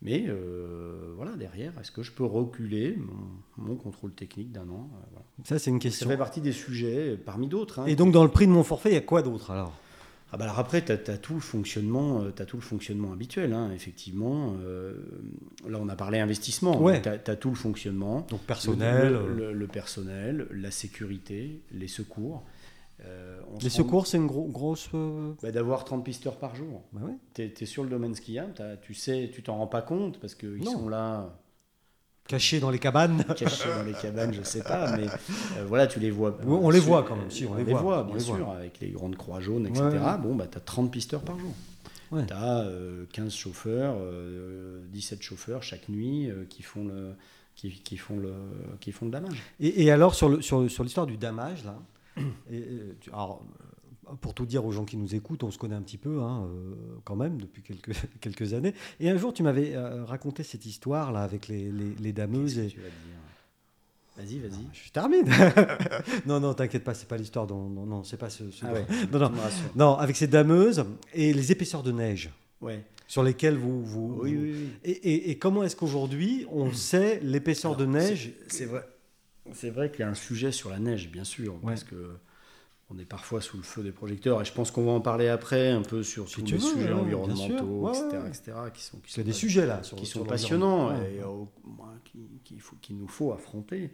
[0.00, 4.88] Mais euh, voilà, derrière, est-ce que je peux reculer mon, mon contrôle technique d'un an?
[4.94, 5.26] Euh, voilà.
[5.44, 6.08] Ça, c'est une Ça question.
[6.08, 7.80] fait partie des sujets, parmi d'autres.
[7.80, 7.86] hein.
[7.86, 9.72] Et donc, dans le prix de mon forfait, il y a quoi d'autre, alors?
[10.30, 13.70] Ah bah alors après, tu as, tout le fonctionnement, euh, tout le fonctionnement habituel, hein,
[13.74, 14.54] effectivement.
[14.62, 14.94] Euh,
[15.66, 16.80] là, on a parlé investissement.
[16.80, 17.00] Ouais.
[17.00, 18.26] Tu as, tout le fonctionnement.
[18.30, 19.12] Donc, personnel.
[19.12, 22.44] Le, euh, le- le personnel, la sécurité, les secours.
[23.06, 24.90] Euh, on Les secours, c'est une gro- grosse.
[25.42, 26.82] bah, D'avoir 30 pisteurs par jour.
[26.92, 27.14] Bah ouais.
[27.34, 28.52] Tu es, sur le domaine skiable,
[28.82, 31.38] tu sais, tu t'en rends pas compte parce qu'ils sont là
[32.28, 33.24] Cachés dans les cabanes.
[33.36, 36.38] cachés dans les cabanes, je sais pas, mais euh, voilà, tu les vois.
[36.46, 38.56] On les voit quand même, si, on les voit, on bien sûr, voit.
[38.56, 39.82] avec les grandes croix jaunes, etc.
[39.82, 40.18] Ouais, ouais.
[40.22, 41.52] Bon, bah, tu as 30 pisteurs par jour.
[42.12, 42.26] Ouais.
[42.26, 42.66] Tu as
[43.12, 47.14] 15 chauffeurs, euh, 17 chauffeurs chaque nuit euh, qui font le.
[47.56, 48.34] Qui, qui font le,
[48.78, 49.42] qui font le damage.
[49.58, 51.74] Et, et alors, sur, le, sur, sur l'histoire du damage, là,
[52.52, 52.64] et,
[53.08, 53.64] alors, euh,
[54.20, 56.46] pour tout dire aux gens qui nous écoutent, on se connaît un petit peu, hein,
[56.46, 58.74] euh, quand même, depuis quelques, quelques années.
[59.00, 62.58] Et un jour, tu m'avais euh, raconté cette histoire, là, avec les, les, les dameuses.
[62.58, 62.74] Et...
[64.16, 64.66] Vas-y, vas-y.
[64.72, 65.24] Je termine.
[66.26, 67.46] non, non, t'inquiète pas, c'est pas l'histoire.
[67.46, 68.50] dont- Non, non, c'est pas ce.
[68.50, 69.32] ce- Ah ouais, Non, non.
[69.76, 70.84] Non, avec ces dameuses
[71.14, 72.30] et les épaisseurs de neige
[72.60, 72.84] Ouais.
[73.06, 73.84] sur lesquelles vous.
[73.84, 74.68] vous Oui, vous- oui, oui.
[74.84, 78.82] Et, et- et comment est-ce qu'aujourd'hui on sait l'épaisseur de neige c'est- C'est vrai.
[79.54, 82.16] C'est vrai qu'il y a un sujet sur la neige, bien sûr, parce que
[82.90, 85.28] on est parfois sous le feu des projecteurs, et je pense qu'on va en parler
[85.28, 87.64] après un peu sur Si tous les veux, sujets ouais, environnementaux.
[87.88, 91.20] Ouais, etc., etc., qui sont, qui sont des sujets là sur, qui sont passionnants et
[91.20, 91.44] euh,
[92.44, 93.90] qu'il faut- qu'il nous faut affronter.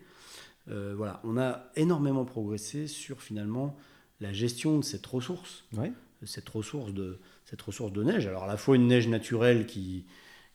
[0.71, 3.77] Euh, voilà, on a énormément progressé sur finalement
[4.21, 5.93] la gestion de cette ressource Ouais.
[6.25, 8.27] cette ressource de cette ressource de neige.
[8.27, 10.07] Alors à la fois une neige naturelle qui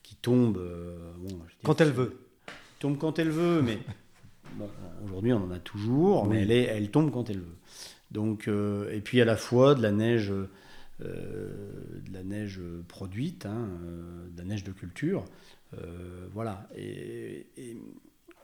[0.01, 2.17] qui tombe euh, bon, Quand elle veut.
[2.79, 3.77] tombe quand elle veut, mais
[4.55, 4.67] bon,
[5.05, 6.29] aujourd'hui on en a toujours, Oui.
[6.29, 7.57] mais elle est elle tombe quand elle veut.
[8.11, 10.47] Donc euh, et puis à la fois de la neige euh,
[11.01, 15.25] de la neige produite, hein, euh, de la neige de culture,
[16.33, 16.67] voilà.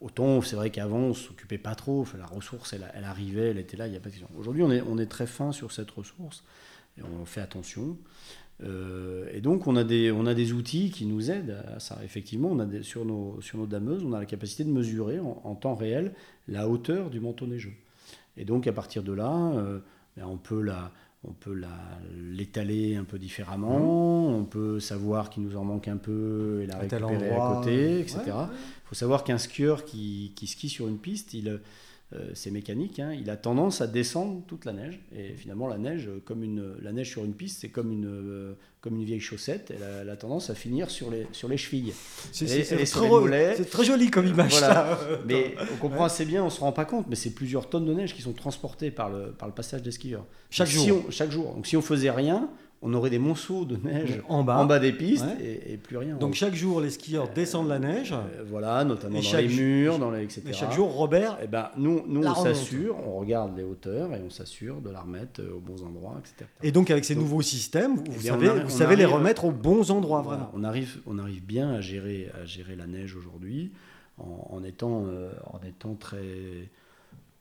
[0.01, 3.87] Autant c'est vrai qu'avant on s'occupait pas trop, la ressource elle, arrivait, elle était là,
[3.87, 4.29] il y a pas de question.
[4.37, 6.43] Aujourd'hui on est très fin sur cette ressource
[6.97, 7.97] et on fait attention.
[8.61, 11.99] Et donc on a, des, on a des outils qui nous aident à ça.
[12.05, 15.55] Effectivement, on a sur, nos, sur nos dameuses, on a la capacité de mesurer en
[15.55, 16.13] temps réel
[16.47, 17.73] la hauteur du manteau neigeux.
[18.37, 19.79] Et donc à partir de là, euh,
[20.17, 20.91] ben, on peut la,
[21.23, 21.59] on peut
[22.15, 26.75] l'étaler un peu différemment, on peut savoir qu'il nous en manque un peu et la
[26.75, 28.19] À récupérer à côté, etc.
[28.25, 28.45] ouais, ouais.
[28.51, 31.59] Il faut savoir qu'un skieur qui, qui skie sur une piste, il,
[32.15, 34.99] euh, c'est mécanique, hein, il a tendance à descendre toute la neige.
[35.15, 38.05] Et finalement, la neige, euh, comme une, la neige sur une piste, c'est comme une,
[38.07, 39.71] euh, comme une vieille chaussette.
[39.75, 41.93] Elle a, elle a tendance à finir sur les, sur les chevilles.
[42.31, 42.45] C'est
[43.69, 44.51] très, joli comme image.
[44.51, 44.99] Voilà.
[45.25, 47.93] Mais on comprend assez bien, on se rend pas compte, mais c'est plusieurs tonnes de
[47.93, 50.25] neige qui sont transportées par le, par le passage des skieurs.
[50.49, 51.03] Chaque Donc, si jour.
[51.07, 51.53] on- chaque jour.
[51.53, 52.49] Donc si on faisait rien,
[52.87, 54.57] on aurait des monceaux de neige En bas.
[54.59, 55.43] en bas des pistes Ouais.
[55.43, 56.15] et, et plus rien.
[56.15, 58.13] en Donc chaque jour, les skieurs descendent la neige.
[58.13, 60.43] Euh, voilà, notamment Et dans chaque les jour- murs, dans les, etc.
[60.49, 61.37] Et chaque jour, Robert.
[61.43, 65.01] Eh ben, nous, nous on s'assure, on regarde les hauteurs et on s'assure de la
[65.01, 66.49] remettre euh, aux bons endroits, etc.
[66.63, 69.45] Et donc, avec ces Donc- nouveaux systèmes, vous, Eh vous savez, vous savez les remettre
[69.45, 70.51] aux bons endroits, Voilà, vraiment.
[70.55, 73.71] on, arrive, on arrive bien à gérer, à gérer la neige aujourd'hui
[74.19, 76.69] en, en étant, euh, en étant très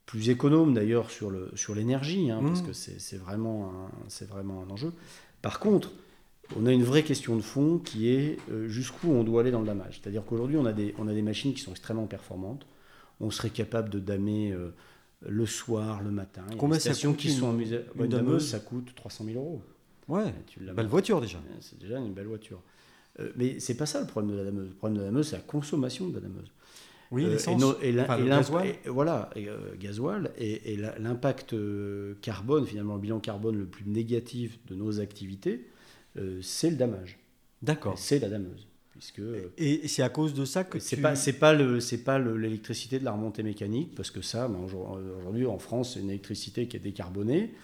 [0.06, 2.66] plus économe d'ailleurs sur le sur l'énergie, hein, parce Mhm.
[2.66, 4.92] que c'est c'est vraiment, un- c'est vraiment un enjeu.
[5.44, 5.92] Par contre,
[6.56, 9.60] on a une vraie question de fond qui est euh, jusqu'où on doit aller dans
[9.60, 10.00] le damage.
[10.02, 12.66] C'est-à-dire qu'aujourd'hui, on, a des- on a des machines qui sont extrêmement performantes.
[13.20, 14.70] On serait capable de damer euh,
[15.20, 16.42] le soir, le matin.
[16.48, 17.80] Il y a Combien des ça stations coûte qui une- sont en musée.
[17.96, 19.62] une Une dameuse ça coûte 300 000 euros.
[20.08, 21.38] Ouais, Tu belle voiture déjà.
[21.60, 22.60] c'est déjà une belle voiture.
[23.20, 24.68] Euh, mais c'est pas ça le problème de la dameuse.
[24.70, 26.50] Le problème de la dameuse, c'est la consommation de la dameuse.
[27.10, 27.60] Oui, Euh, l'essence.
[27.62, 28.66] et no- et la- Enfin, et gasoil.
[28.84, 30.30] et- Voilà, euh, gasoil.
[30.38, 35.66] Et, la- l'impact euh, carbone, finalement, le bilan carbone le plus négatif de nos activités,
[36.18, 37.18] euh, c'est le damage.
[37.62, 37.98] D'accord.
[37.98, 38.66] C'est la dameuse.
[38.92, 39.18] Puisque.
[39.18, 41.02] euh, Et c'est à cause de ça que c'est tu...
[41.02, 44.46] pas c'est pas le c'est pas le- l'électricité de la remontée mécanique parce que ça
[44.46, 47.54] ben, aujourd- aujourd'hui en France c'est une électricité qui est décarbonée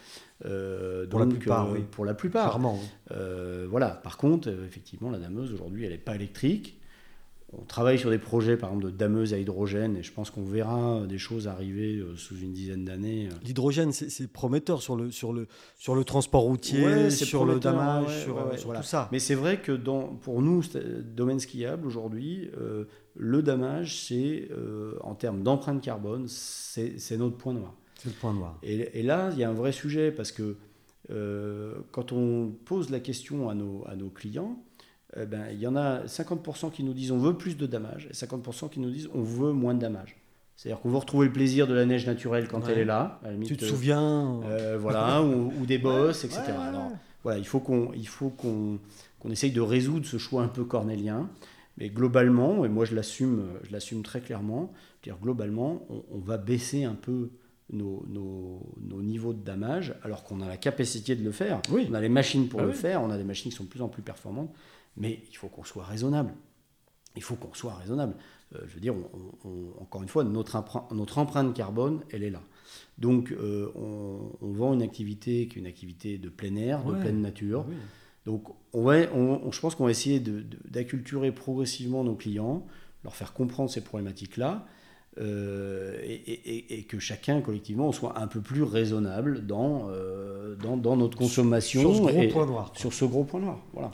[0.44, 1.80] euh, Pour la donc, plupart, euh, oui.
[1.90, 2.78] pour la plupart oui.
[3.12, 3.90] Euh, voilà.
[3.90, 6.79] Par contre, euh, effectivement, la dameuse aujourd'hui, elle n'est pas électrique.
[7.52, 10.44] On travaille sur des projets, par exemple, de dameuse à hydrogène, et je pense qu'on
[10.44, 13.26] verra des choses arriver euh, sous une dizaine d'années.
[13.28, 13.34] euh.
[13.42, 18.06] L'hydrogène, c'est prometteur sur le, sur, le, sur le transport routier, Ouais, sur le damage,
[18.06, 18.80] ouais, sur, ouais, euh, ouais, sur voilà.
[18.82, 19.08] tout ça.
[19.10, 20.62] Mais c'est vrai que dans, pour nous,
[21.02, 22.84] domaine skiable, aujourd'hui, euh,
[23.16, 27.74] le damage, c'est, euh, en termes d'empreinte carbone, c'est c'est notre point noir.
[27.96, 28.58] C'est le point noir.
[28.62, 30.56] Et, et là, il y a un vrai sujet parce que
[31.10, 34.62] euh, quand on pose la question à nos, à nos clients,
[35.16, 38.06] eh ben, il y en a 50% qui nous disent on veut plus de damage
[38.10, 40.16] et 50% qui nous disent on veut moins de damage.
[40.56, 42.72] C'est-à-dire qu'on veut retrouver le plaisir de la neige naturelle quand Ouais.
[42.72, 43.18] elle est là.
[43.22, 46.42] à la limite, Tu te euh, souviens euh, voilà, ou, ou des bosses, etc.
[46.42, 46.64] Ouais, ouais, ouais.
[46.68, 46.90] Alors,
[47.24, 48.78] voilà, il faut qu'on il faut qu'on
[49.18, 51.28] qu'on essaye de résoudre ce choix un peu cornélien.
[51.78, 54.70] Mais globalement, et moi je l'assume, je l'assume très clairement,
[55.02, 57.30] dire globalement, on, on va baisser un peu
[57.72, 61.62] nos, nos, nos niveaux de damage, alors qu'on a la capacité de le faire.
[61.70, 61.86] Oui.
[61.90, 62.76] On a les machines pour Ah le oui.
[62.76, 64.52] faire, on a des machines qui sont de plus en plus performantes,
[64.96, 66.32] mais il faut qu'on soit raisonnable.
[67.16, 68.14] Il faut qu'on soit raisonnable.
[68.54, 70.56] Euh, je veux dire, on- on- encore une fois, notre,
[71.18, 72.40] empreinte carbone, elle est là.
[72.98, 76.92] Donc, euh, on, on vend une activité qui est une activité de plein air, de
[77.00, 77.64] pleine nature.
[77.68, 77.74] Oui.
[78.26, 80.22] Donc, on va, je pense qu'on va essayer
[80.68, 82.66] d'acculturer progressivement nos clients,
[83.02, 84.66] leur faire comprendre ces problématiques-là,
[85.18, 89.88] euh, et, et- et- et que chacun, collectivement, on soit un peu plus raisonnable dans,
[89.90, 91.80] euh, dans, dans notre consommation.
[91.80, 92.70] Sur ce gros et- point noir.
[92.72, 92.78] quoi.
[92.80, 93.90] Sur ce gros point noir, voilà.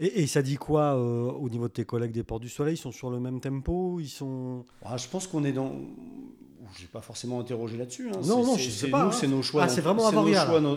[0.00, 2.74] Et, et ça dit quoi euh, au niveau de tes collègues des Ports du Soleil?
[2.74, 4.00] Ils sont sur le même tempo?
[4.00, 4.64] Ils sont...
[4.84, 5.72] Ah, je pense qu'on est dans.
[6.74, 8.08] Je n'ai pas forcément interrogé là-dessus.
[8.10, 8.20] hein.
[8.26, 9.12] Non, non, je sais pas, nous, hein.
[9.12, 9.64] c'est nos choix.
[9.64, 10.08] Ah, c'est vraiment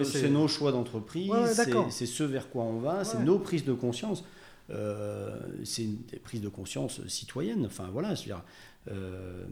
[0.03, 1.29] c'est- nos choix d'entreprise.
[1.29, 1.53] Ouais, ouais,
[1.89, 3.03] c'est- ce vers quoi on va.
[3.03, 4.23] C'est nos prises de conscience.
[4.69, 7.65] Euh, c'est une des prises de conscience citoyennes.
[7.65, 8.43] Enfin voilà, je veux dire,
[8.91, 9.45] euh,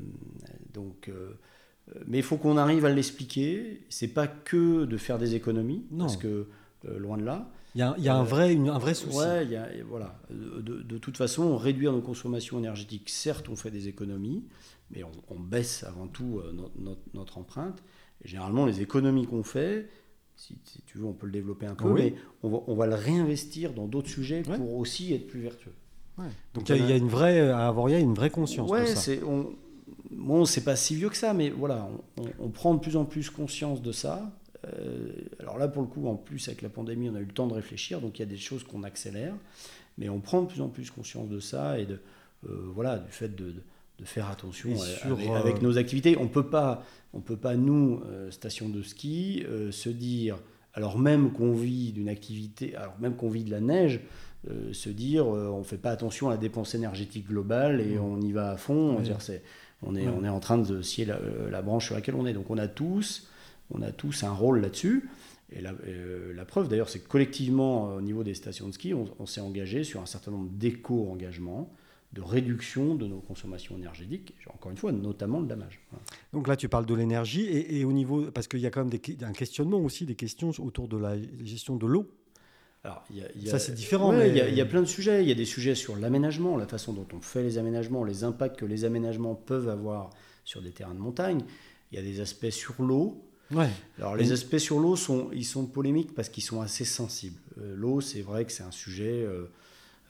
[0.74, 1.12] donc.
[2.08, 3.82] mais il faut qu'on arrive à l'expliquer.
[3.90, 6.06] C'est pas que de faire des économies, Non.
[6.06, 6.48] parce que
[6.98, 7.52] loin de là.
[7.76, 9.18] Il y a, il y a un, Euh, vrai, une- un vrai souci.
[9.18, 10.20] Ouais, il y a- et voilà.
[10.30, 14.44] De, de toute façon, réduire nos consommations énergétiques, certes, on fait des économies,
[14.90, 17.82] mais on, on baisse avant tout euh, notre, notre- notre empreinte.
[18.24, 19.88] Et généralement, les économies qu'on fait,
[20.36, 22.02] si, si tu veux, on peut le développer un peu, Oui.
[22.02, 22.14] mais
[22.44, 24.58] on va, on va le réinvestir dans d'autres sujets Ouais.
[24.58, 25.74] pour aussi être plus vertueux.
[26.18, 26.26] Ouais.
[26.54, 28.06] Donc Donc, il y, a- il y a une vraie, à Avoria, il y a
[28.06, 29.54] une vraie conscience Ouais, c'est on,
[30.12, 31.90] bon, c'est pas si vieux que ça, mais voilà,
[32.40, 34.30] on prend de plus en plus conscience de ça.
[34.68, 35.09] Euh,
[35.39, 37.47] alors là, pour le coup, en plus avec la pandémie, on a eu le temps
[37.47, 39.34] de réfléchir, donc il y a des choses qu'on accélère,
[39.97, 41.99] mais on prend de plus en plus conscience de ça et de
[42.47, 43.64] euh, voilà du fait de, de-
[43.99, 46.18] de faire attention sur, avec, euh, avec nos activités.
[46.18, 46.84] On peut pas,
[47.14, 50.38] on peut pas nous, euh, station de ski, euh, se dire
[50.74, 53.99] alors même qu'on vit d'une activité, alors même qu'on vit de la neige,
[54.49, 58.03] euh, se dire on fait pas attention à la dépense énergétique globale et Mm.
[58.03, 58.95] on y va à fond.
[58.97, 59.03] Ouais.
[59.03, 59.43] Dire, c'est-
[59.84, 60.14] on, est, Ouais.
[60.20, 61.20] on est en train de scier la,
[61.51, 62.34] la branche sur laquelle on est.
[62.34, 63.28] Donc on a tous,
[63.74, 65.10] on a tous un rôle là-dessus.
[65.54, 68.74] Et la, euh, la preuve d'ailleurs, c'est que collectivement, euh, au niveau des stations de
[68.74, 71.74] ski, on, on s'est engagé sur un certain nombre d'éco-engagements,
[72.14, 75.80] de réduction de nos consommations énergétiques, encore une fois, notamment le damage.
[76.34, 78.82] Donc là, tu parles de l'énergie et, et au niveau, parce qu'il y a quand
[78.82, 82.10] même des, un questionnement aussi, des questions autour de la gestion de l'eau.
[82.84, 84.50] Alors, il y a- il y a- Ça, c'est différent, Ouais, mais- Il y, a-
[84.50, 85.22] il y a plein de sujets.
[85.24, 88.24] Il y a des sujets sur l'aménagement, la façon dont on fait les aménagements, les
[88.24, 90.10] impacts que les aménagements peuvent avoir
[90.44, 91.42] sur des terrains de montagne.
[91.92, 93.24] Il y a des aspects sur l'eau.
[93.54, 93.70] Ouais.
[93.99, 97.39] Alors, les aspects sur l'eau, sont, ils sont polémiques parce qu'ils sont assez sensibles.
[97.60, 99.24] Euh, l'eau, c'est vrai que c'est un sujet...
[99.24, 99.45] euh,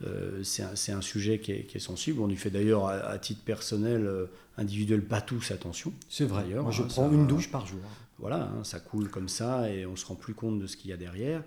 [0.04, 2.20] euh, c'est un, sujet qui est, qui est sensible.
[2.20, 4.10] On y fait d'ailleurs, à, à titre personnel,
[4.58, 5.92] individuel, pas tous attention.
[6.08, 6.44] C'est vrai.
[6.60, 7.78] Moi, je hein, prends ça- une douche par jour.
[8.18, 10.90] Voilà, hein, ça coule comme ça et on se rend plus compte de ce qu'il
[10.90, 11.42] y a derrière.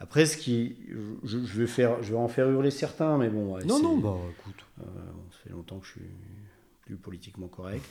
[0.00, 0.76] Après, ce qui,
[1.24, 3.54] je, je vais faire, je vais en faire hurler certains, mais bon.
[3.54, 4.64] ouais, Non, non, bah écoute.
[4.80, 4.84] euh,
[5.30, 6.00] ça fait longtemps que je suis
[6.84, 7.82] plus politiquement correct.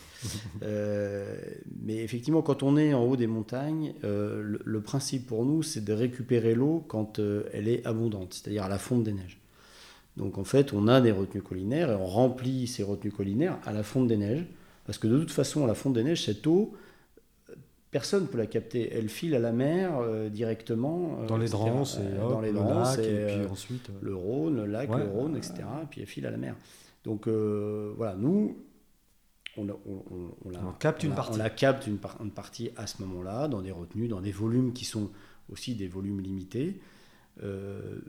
[0.62, 1.36] Euh,
[1.84, 5.64] mais effectivement, quand on est en haut des montagnes, euh, le, le principe pour nous,
[5.64, 9.40] c'est de récupérer l'eau quand euh, elle est abondante, c'est-à-dire à la fonte des neiges.
[10.16, 13.74] Donc en fait, on a des retenues collinaires et on remplit ces retenues collinaires à
[13.74, 14.46] la fonte des neiges,
[14.86, 16.74] parce que de toute façon, à la fonte des neiges, cette eau,
[17.90, 18.92] personne ne peut la capter.
[18.96, 21.18] Elle file à la mer euh, directement.
[21.24, 23.90] euh, Dans les drances, et hop, dans les le drances, lac, et, et, puis ensuite.
[23.90, 25.00] euh, le Rhône, le lac, Ouais.
[25.00, 25.56] le Rhône, etc.
[25.90, 26.56] Puis elle file à la mer.
[27.06, 28.56] Donc voilà, nous,
[29.58, 31.34] on, la- on- on- on la, On capte une partie.
[31.34, 34.32] on la capte une, par- une partie à ce moment-là, dans des retenues, dans des
[34.32, 35.12] volumes qui sont
[35.52, 36.80] aussi des volumes limités.
[37.44, 38.00] Euh,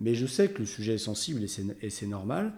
[0.00, 1.42] mais je sais que le sujet est sensible
[1.80, 2.52] et c'est normal.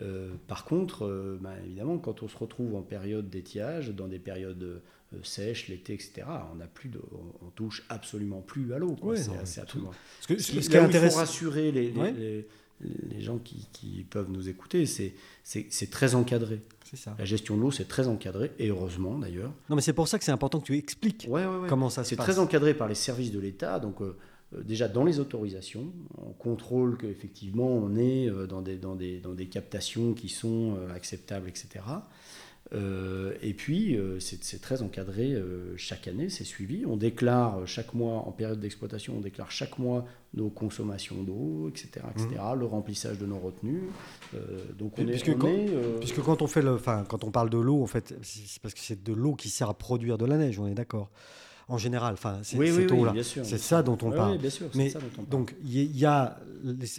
[0.00, 4.18] Euh, par contre, euh, ben, évidemment, quand on se retrouve en période d'étiage, dans des
[4.18, 4.80] périodes
[5.22, 6.22] sèches, l'été, etc.,
[6.56, 8.96] on a plus de, on, on touche absolument plus à l'eau.
[9.02, 9.90] Ouais, C'est absolument.
[10.20, 11.18] Ce, que- Ce ce qui, est intéressant.
[11.18, 12.12] rassurer les, les, Ouais.
[12.12, 12.48] les-
[13.10, 15.14] les gens qui, qui peuvent nous écouter, c'est
[15.44, 16.60] c'est c'est très encadré.
[16.84, 17.14] C'est ça.
[17.18, 19.52] La gestion de l'eau, c'est très encadré, et heureusement d'ailleurs.
[19.70, 21.68] Non, mais c'est pour ça que c'est important que tu expliques Ouais, ouais, ouais.
[21.68, 22.26] comment ça se C'est passe.
[22.26, 23.78] très encadré par les services de l'État.
[23.80, 24.14] Donc, euh,
[24.54, 25.86] euh, déjà dans les autorisations,
[26.18, 30.76] on contrôle qu'effectivement on est euh, dans, des, dans, des, dans des captations qui sont
[30.94, 31.82] acceptables, etc.
[32.74, 36.86] Euh, et puis, euh, c'est très encadré euh, chaque année, c'est suivi.
[36.86, 42.06] On déclare chaque mois, en période d'exploitation, on déclare chaque mois nos consommations d'eau, etc.,
[42.16, 43.82] etc., le remplissage de nos retenues.
[44.78, 45.10] Donc, on est.
[45.10, 47.82] Puisque on quand- est, euh, Puisque quand on fait le, quand on parle de l'eau,
[47.82, 50.58] en fait, c'est parce que c'est de l'eau qui sert à produire de la neige.
[50.58, 51.10] On est d'accord.
[51.68, 52.82] En général, enfin, c'est oui, oui, oui,
[53.58, 54.36] ça dont on parle.
[54.38, 55.28] bien sûr, Mais ça dont on parle.
[55.28, 56.38] Donc, il y a-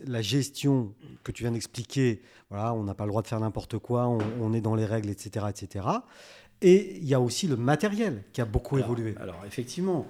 [0.08, 0.94] la gestion
[1.24, 2.22] que tu viens d'expliquer.
[2.50, 4.08] Voilà, on n'a pas le droit de faire n'importe quoi.
[4.08, 5.86] On, on est dans les règles, etc., etc.
[6.62, 9.16] Et il y a aussi le matériel qui a beaucoup alors, évolué.
[9.20, 10.08] Alors effectivement,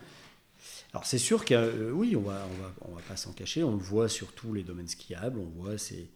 [0.94, 3.64] alors c'est sûr que euh, oui, on va, on va, on va pas s'en cacher.
[3.64, 5.40] On le voit sur tous les domaines skiables.
[5.40, 6.10] On voit ces,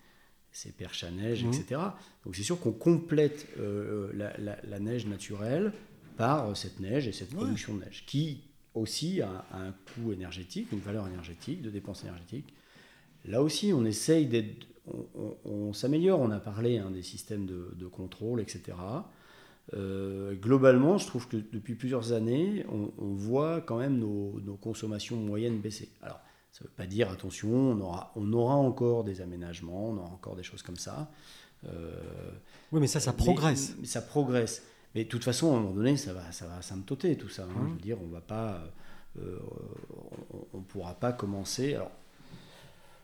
[0.51, 1.81] ces perches à neige, etc.
[2.25, 5.73] Donc c'est sûr qu'on complète euh, la, la- la neige naturelle
[6.17, 7.37] par euh, cette neige et cette Ouais.
[7.37, 8.41] production de neige, qui
[8.73, 12.53] aussi a, a un coût énergétique, une valeur énergétique, de dépenses énergétiques.
[13.25, 16.19] Là aussi, on essaye d'être, on, on- on s'améliore.
[16.19, 18.77] On a parlé hein, des systèmes de, de contrôle, etc.
[19.73, 24.55] Euh, globalement, je trouve que depuis plusieurs années, on, on voit quand même nos, nos
[24.55, 25.89] consommations moyennes baisser.
[26.01, 26.19] Alors,
[26.53, 30.09] ça ne veut pas dire, attention, on aura, on aura encore des aménagements, on aura
[30.09, 31.11] encore des choses comme ça.
[31.67, 31.91] Euh,
[32.71, 33.75] Oui, mais ça, ça mais- progresse.
[33.79, 34.63] mais ça progresse.
[34.97, 36.59] Mais de toute façon, à un moment donné, ça va, ça va
[37.15, 37.43] tout ça.
[37.43, 37.47] hein.
[37.55, 37.67] Mhm.
[37.67, 38.63] Je veux dire, on va pas,
[39.21, 39.37] euh,
[40.53, 41.91] on, ne pourra pas commencer alors,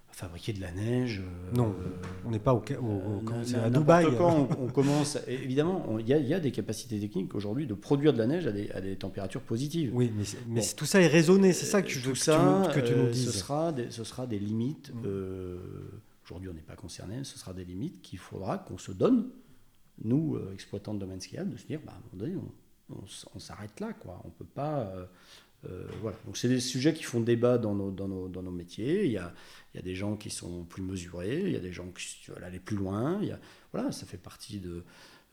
[0.10, 1.22] à fabriquer de la neige.
[1.24, 1.92] euh, Non, euh,
[2.26, 4.08] On n'est pas au, au- euh, à Dubaï.
[4.18, 7.36] quand on, on commence, évidemment, on- il y, a- il y a des capacités techniques
[7.36, 9.92] aujourd'hui de produire de la neige à des, à des températures positives.
[9.94, 10.12] Oui,
[10.48, 10.68] mais, Bon.
[10.76, 11.54] tout ça est raisonné.
[11.54, 13.30] C'est ça que je Tout veux que, ça, tu, nous- que tu nous euh, dises.
[13.32, 14.92] Ce sera des, ce sera des limites.
[14.96, 15.02] Mm.
[15.06, 15.58] euh,
[16.26, 17.24] aujourd'hui, on n'est pas concerné.
[17.24, 19.28] Ce sera des limites qu'il faudra qu'on se donne,
[20.04, 22.36] nous, euh, exploitants de domaine skiable, de se dire, bah, à un moment donné,
[22.90, 23.04] on,
[23.36, 23.94] on s'arrête là.
[23.94, 24.22] Quoi.
[24.26, 24.82] On peut pas.
[24.96, 25.06] euh,
[25.70, 26.18] euh, voilà.
[26.26, 29.06] Donc, c'est des sujets qui font débat dans nos, dans nos, dans nos métiers.
[29.06, 29.34] Il y, a,
[29.74, 32.30] il y a des gens qui sont plus mesurés, il y a des gens qui
[32.32, 33.20] veulent aller plus loin.
[33.22, 33.40] Il y a,
[33.72, 34.84] voilà, ça fait partie de.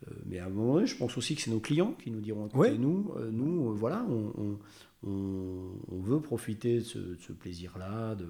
[0.07, 2.21] euh, mais à un moment donné, je pense aussi que c'est nos clients qui nous
[2.21, 2.79] diront écoutez, Ouais.
[2.79, 4.59] nous, euh, nous voilà, on, on-
[5.03, 8.15] on, on veut profiter de ce, de ce plaisir-là.
[8.15, 8.27] De...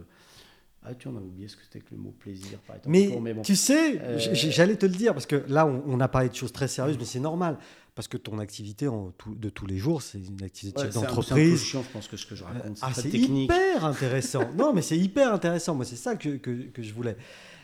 [0.83, 2.89] Ah, tu en as oublié ce que c'était que le mot plaisir, par exemple.
[2.91, 3.43] Mais, Bon, mais bon.
[3.43, 6.35] tu sais, Euh, j'allais te le dire, parce que là, on, on a parlé de
[6.35, 7.59] choses très sérieuses, mais c'est normal.
[7.95, 10.93] Parce que ton activité en tout- de tous les jours, c'est une activité Ouais, de
[10.93, 11.63] c'est d'entreprise.
[11.63, 14.51] chiant, je pense que ce que je raconte, c'est Ah, c'est hyper intéressant.
[14.57, 15.75] non, mais c'est hyper intéressant.
[15.75, 17.17] Moi, c'est ça que, que, que je voulais.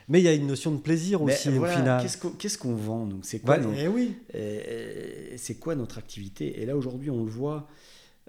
[0.08, 2.06] Mais il y a une notion de plaisir Mais aussi, voilà, au final.
[2.38, 4.14] Qu'est-ce qu'on vend nous C'est quoi, Bah, eh oui.
[4.34, 6.60] euh, quoi notre activité?
[6.60, 7.66] Et là, aujourd'hui, on le voit.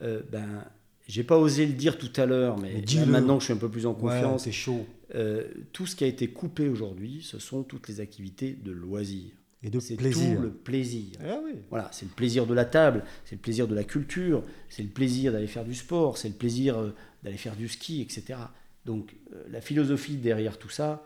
[0.03, 0.63] euh, ben,
[1.07, 3.57] j'ai pas osé le dire tout à l'heure, mais, là, maintenant que je suis un
[3.57, 4.85] peu plus en Ouais, confiance, c'est chaud.
[5.15, 5.43] euh,
[5.73, 9.31] tout ce qui a été coupé aujourd'hui, ce sont toutes les activités de loisirs.
[9.63, 10.35] Et de C'est plaisir.
[10.37, 11.17] tout le plaisir.
[11.23, 11.53] Ah oui.
[11.71, 14.89] Voilà, c'est le plaisir de la table, c'est le plaisir de la culture, c'est le
[14.89, 16.93] plaisir d'aller faire du sport, c'est le plaisir euh,
[17.23, 18.39] d'aller faire du ski, etc.
[18.85, 21.03] Donc euh, la philosophie derrière tout ça,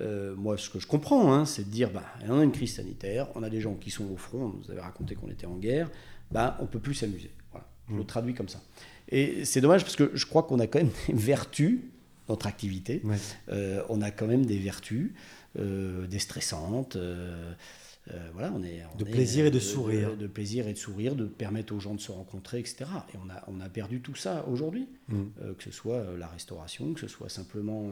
[0.00, 2.76] euh, moi ce que je comprends, hein, c'est de dire, bah, on a une crise
[2.76, 5.46] sanitaire, on a des gens qui sont au front, on nous avait raconté qu'on était
[5.46, 5.90] en guerre,
[6.30, 7.30] bah, on peut plus s'amuser.
[7.50, 8.06] Voilà, je le Mm.
[8.06, 8.62] traduis comme ça.
[9.08, 11.80] Et c'est dommage parce que je crois qu'on a quand même des vertus,
[12.28, 13.16] notre activité, Ouais.
[13.50, 15.12] euh, on a quand même des vertus
[15.58, 16.96] euh, déstressantes.
[16.96, 17.52] euh,
[18.12, 20.16] euh, voilà, on est, on De est, plaisir et de sourire.
[20.16, 22.86] De, plaisir et de sourire, de permettre aux gens de se rencontrer, etc.
[23.14, 24.88] Et on a, on a perdu tout ça aujourd'hui.
[25.08, 25.22] Mm.
[25.56, 27.90] Que ce soit la restauration, que ce soit simplement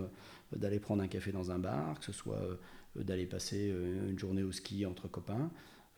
[0.56, 2.40] d'aller prendre un café dans un bar, que ce soit
[2.96, 3.72] d'aller passer
[4.08, 5.48] une journée au ski entre copains.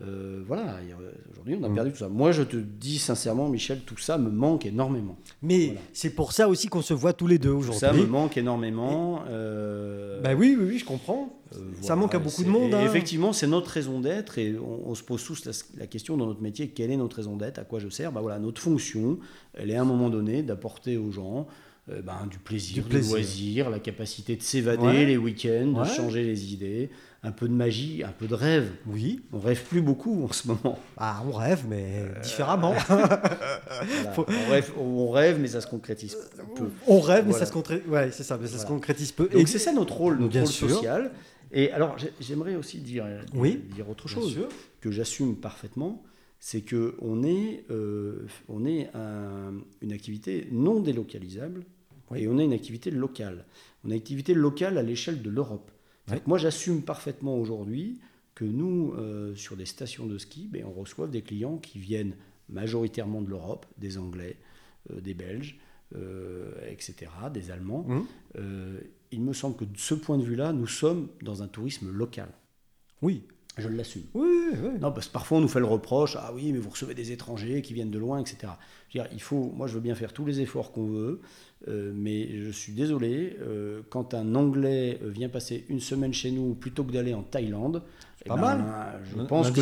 [0.00, 1.74] Euh, voilà, euh, aujourd'hui on a Mm.
[1.74, 2.08] perdu tout ça.
[2.08, 5.16] Moi je te dis sincèrement, Michel, tout ça me manque énormément.
[5.42, 5.80] Mais Voilà.
[5.92, 8.06] c'est pour ça aussi qu'on se voit tous les deux Tout ça me aujourd'hui.
[8.10, 9.22] manque énormément.
[9.28, 11.38] euh, Bah oui, oui, oui, je comprends.
[11.54, 12.84] euh, Ça manque à beaucoup de monde, hein.
[12.84, 16.26] Effectivement, c'est notre raison d'être et on, on se pose tous la, la question dans
[16.26, 18.10] notre métier quelle est notre raison d'être À quoi je sers?
[18.10, 19.18] Bah voilà, Notre fonction,
[19.54, 21.46] elle est à un moment donné d'apporter aux gens
[21.88, 25.04] ben, du plaisir, Du loisir, la capacité de s'évader Ouais.
[25.04, 25.82] les week-ends, Ouais.
[25.82, 26.90] de changer les idées,
[27.24, 28.70] un peu de magie, un peu de rêve.
[28.86, 29.20] Oui.
[29.32, 30.78] On rêve plus beaucoup en ce moment.
[30.96, 32.74] Ah, on rêve, mais différemment.
[32.88, 33.22] Voilà.
[34.14, 36.16] Faut- On, rêve, on rêve, mais ça se concrétise
[36.56, 36.64] peu.
[36.88, 37.88] on rêve, mais ça se concrétise.
[37.88, 39.28] Ouais, c'est ça, mais ça se concrétise peu.
[39.28, 40.68] Donc c'est ça notre rôle, notre Bien rôle sûr.
[40.70, 41.12] social.
[41.52, 44.38] Et alors j'ai- j'aimerais aussi dire, dire dire autre chose.
[44.80, 46.02] que j'assume parfaitement,
[46.40, 48.90] c'est qu'on est, euh, on est
[49.80, 51.62] une activité non délocalisable
[52.16, 53.44] et on est une activité locale.
[53.84, 55.70] On a une activité locale à l'échelle de l'Europe.
[56.26, 58.00] Moi, j'assume parfaitement aujourd'hui
[58.34, 62.16] que nous, euh, sur des stations de ski, ben, on reçoit des clients qui viennent
[62.48, 64.36] majoritairement de l'Europe, des Anglais,
[64.90, 65.58] euh, des Belges,
[66.66, 67.84] etc., des Allemands.
[67.86, 68.38] Mmh.
[69.10, 72.30] il me semble que de ce point de vue-là, nous sommes dans un tourisme local.
[73.02, 73.24] Oui,
[73.58, 74.04] je l'assume.
[74.14, 74.78] Oui, oui.
[74.80, 77.12] Non, parce que parfois on nous fait le reproche, ah oui, mais vous recevez des
[77.12, 78.52] étrangers qui viennent de loin, etc.
[78.94, 81.20] il faut, moi je veux bien faire tous les efforts qu'on veut,
[81.68, 86.54] euh, mais je suis désolé, euh, quand un Anglais vient passer une semaine chez nous
[86.54, 87.82] plutôt que d'aller en Thaïlande,
[88.18, 89.00] c'est pas eh ben, mal.
[89.04, 89.60] Je pense que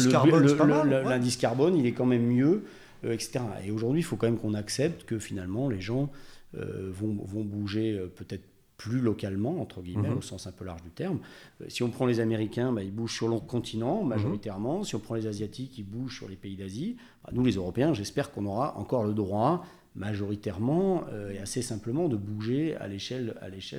[1.09, 2.65] l'indice carbone, il est quand même mieux,
[3.05, 3.41] euh, etc.
[3.67, 6.11] Et aujourd'hui, il faut quand même qu'on accepte que finalement les gens
[6.53, 8.43] vont, vont, bouger peut-être
[8.81, 10.17] plus localement, entre guillemets, mhm.
[10.17, 11.19] au sens un peu large du terme.
[11.61, 14.79] Euh, si on prend les Américains, bah, ils bougent sur le continent majoritairement.
[14.79, 14.85] Mhm.
[14.85, 16.97] Si on prend les Asiatiques, ils bougent sur les pays d'Asie.
[17.23, 19.67] Bah, nous, les Européens, j'espère qu'on aura encore le droit,
[19.97, 23.35] majoritairement euh, et assez simplement, de bouger à l'échelle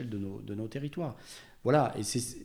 [0.08, 1.16] de nos, de nos territoires.
[1.64, 2.38] Voilà, et c'est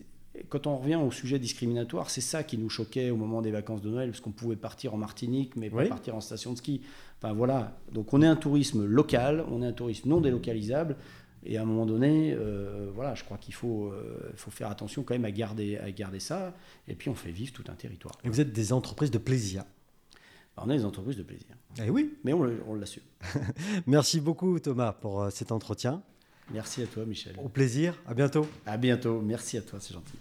[0.48, 3.82] quand on revient au sujet discriminatoire, c'est ça qui nous choquait au moment des vacances
[3.82, 6.82] de Noël, parce qu'on pouvait partir en Martinique, mais pas partir en station de ski.
[7.18, 10.96] Enfin voilà, donc on est un tourisme local, on est un tourisme non délocalisable.
[11.48, 15.02] Et à un moment donné, euh, voilà, je crois qu'il faut, euh, faut faire attention
[15.04, 16.54] quand même à garder, à garder ça.
[16.88, 18.16] Et puis on fait vivre tout un territoire.
[18.24, 19.64] Et vous êtes des entreprises de plaisir
[20.56, 21.46] bah, On est des entreprises de plaisir.
[21.82, 22.14] Eh oui.
[22.24, 23.04] Mais on, on l'assume.
[23.86, 26.02] Merci beaucoup Thomas pour euh, cet entretien.
[26.52, 27.34] Merci à toi Michel.
[27.42, 28.46] Au plaisir, à bientôt.
[28.66, 30.14] À bientôt, merci à toi, c'est gentil.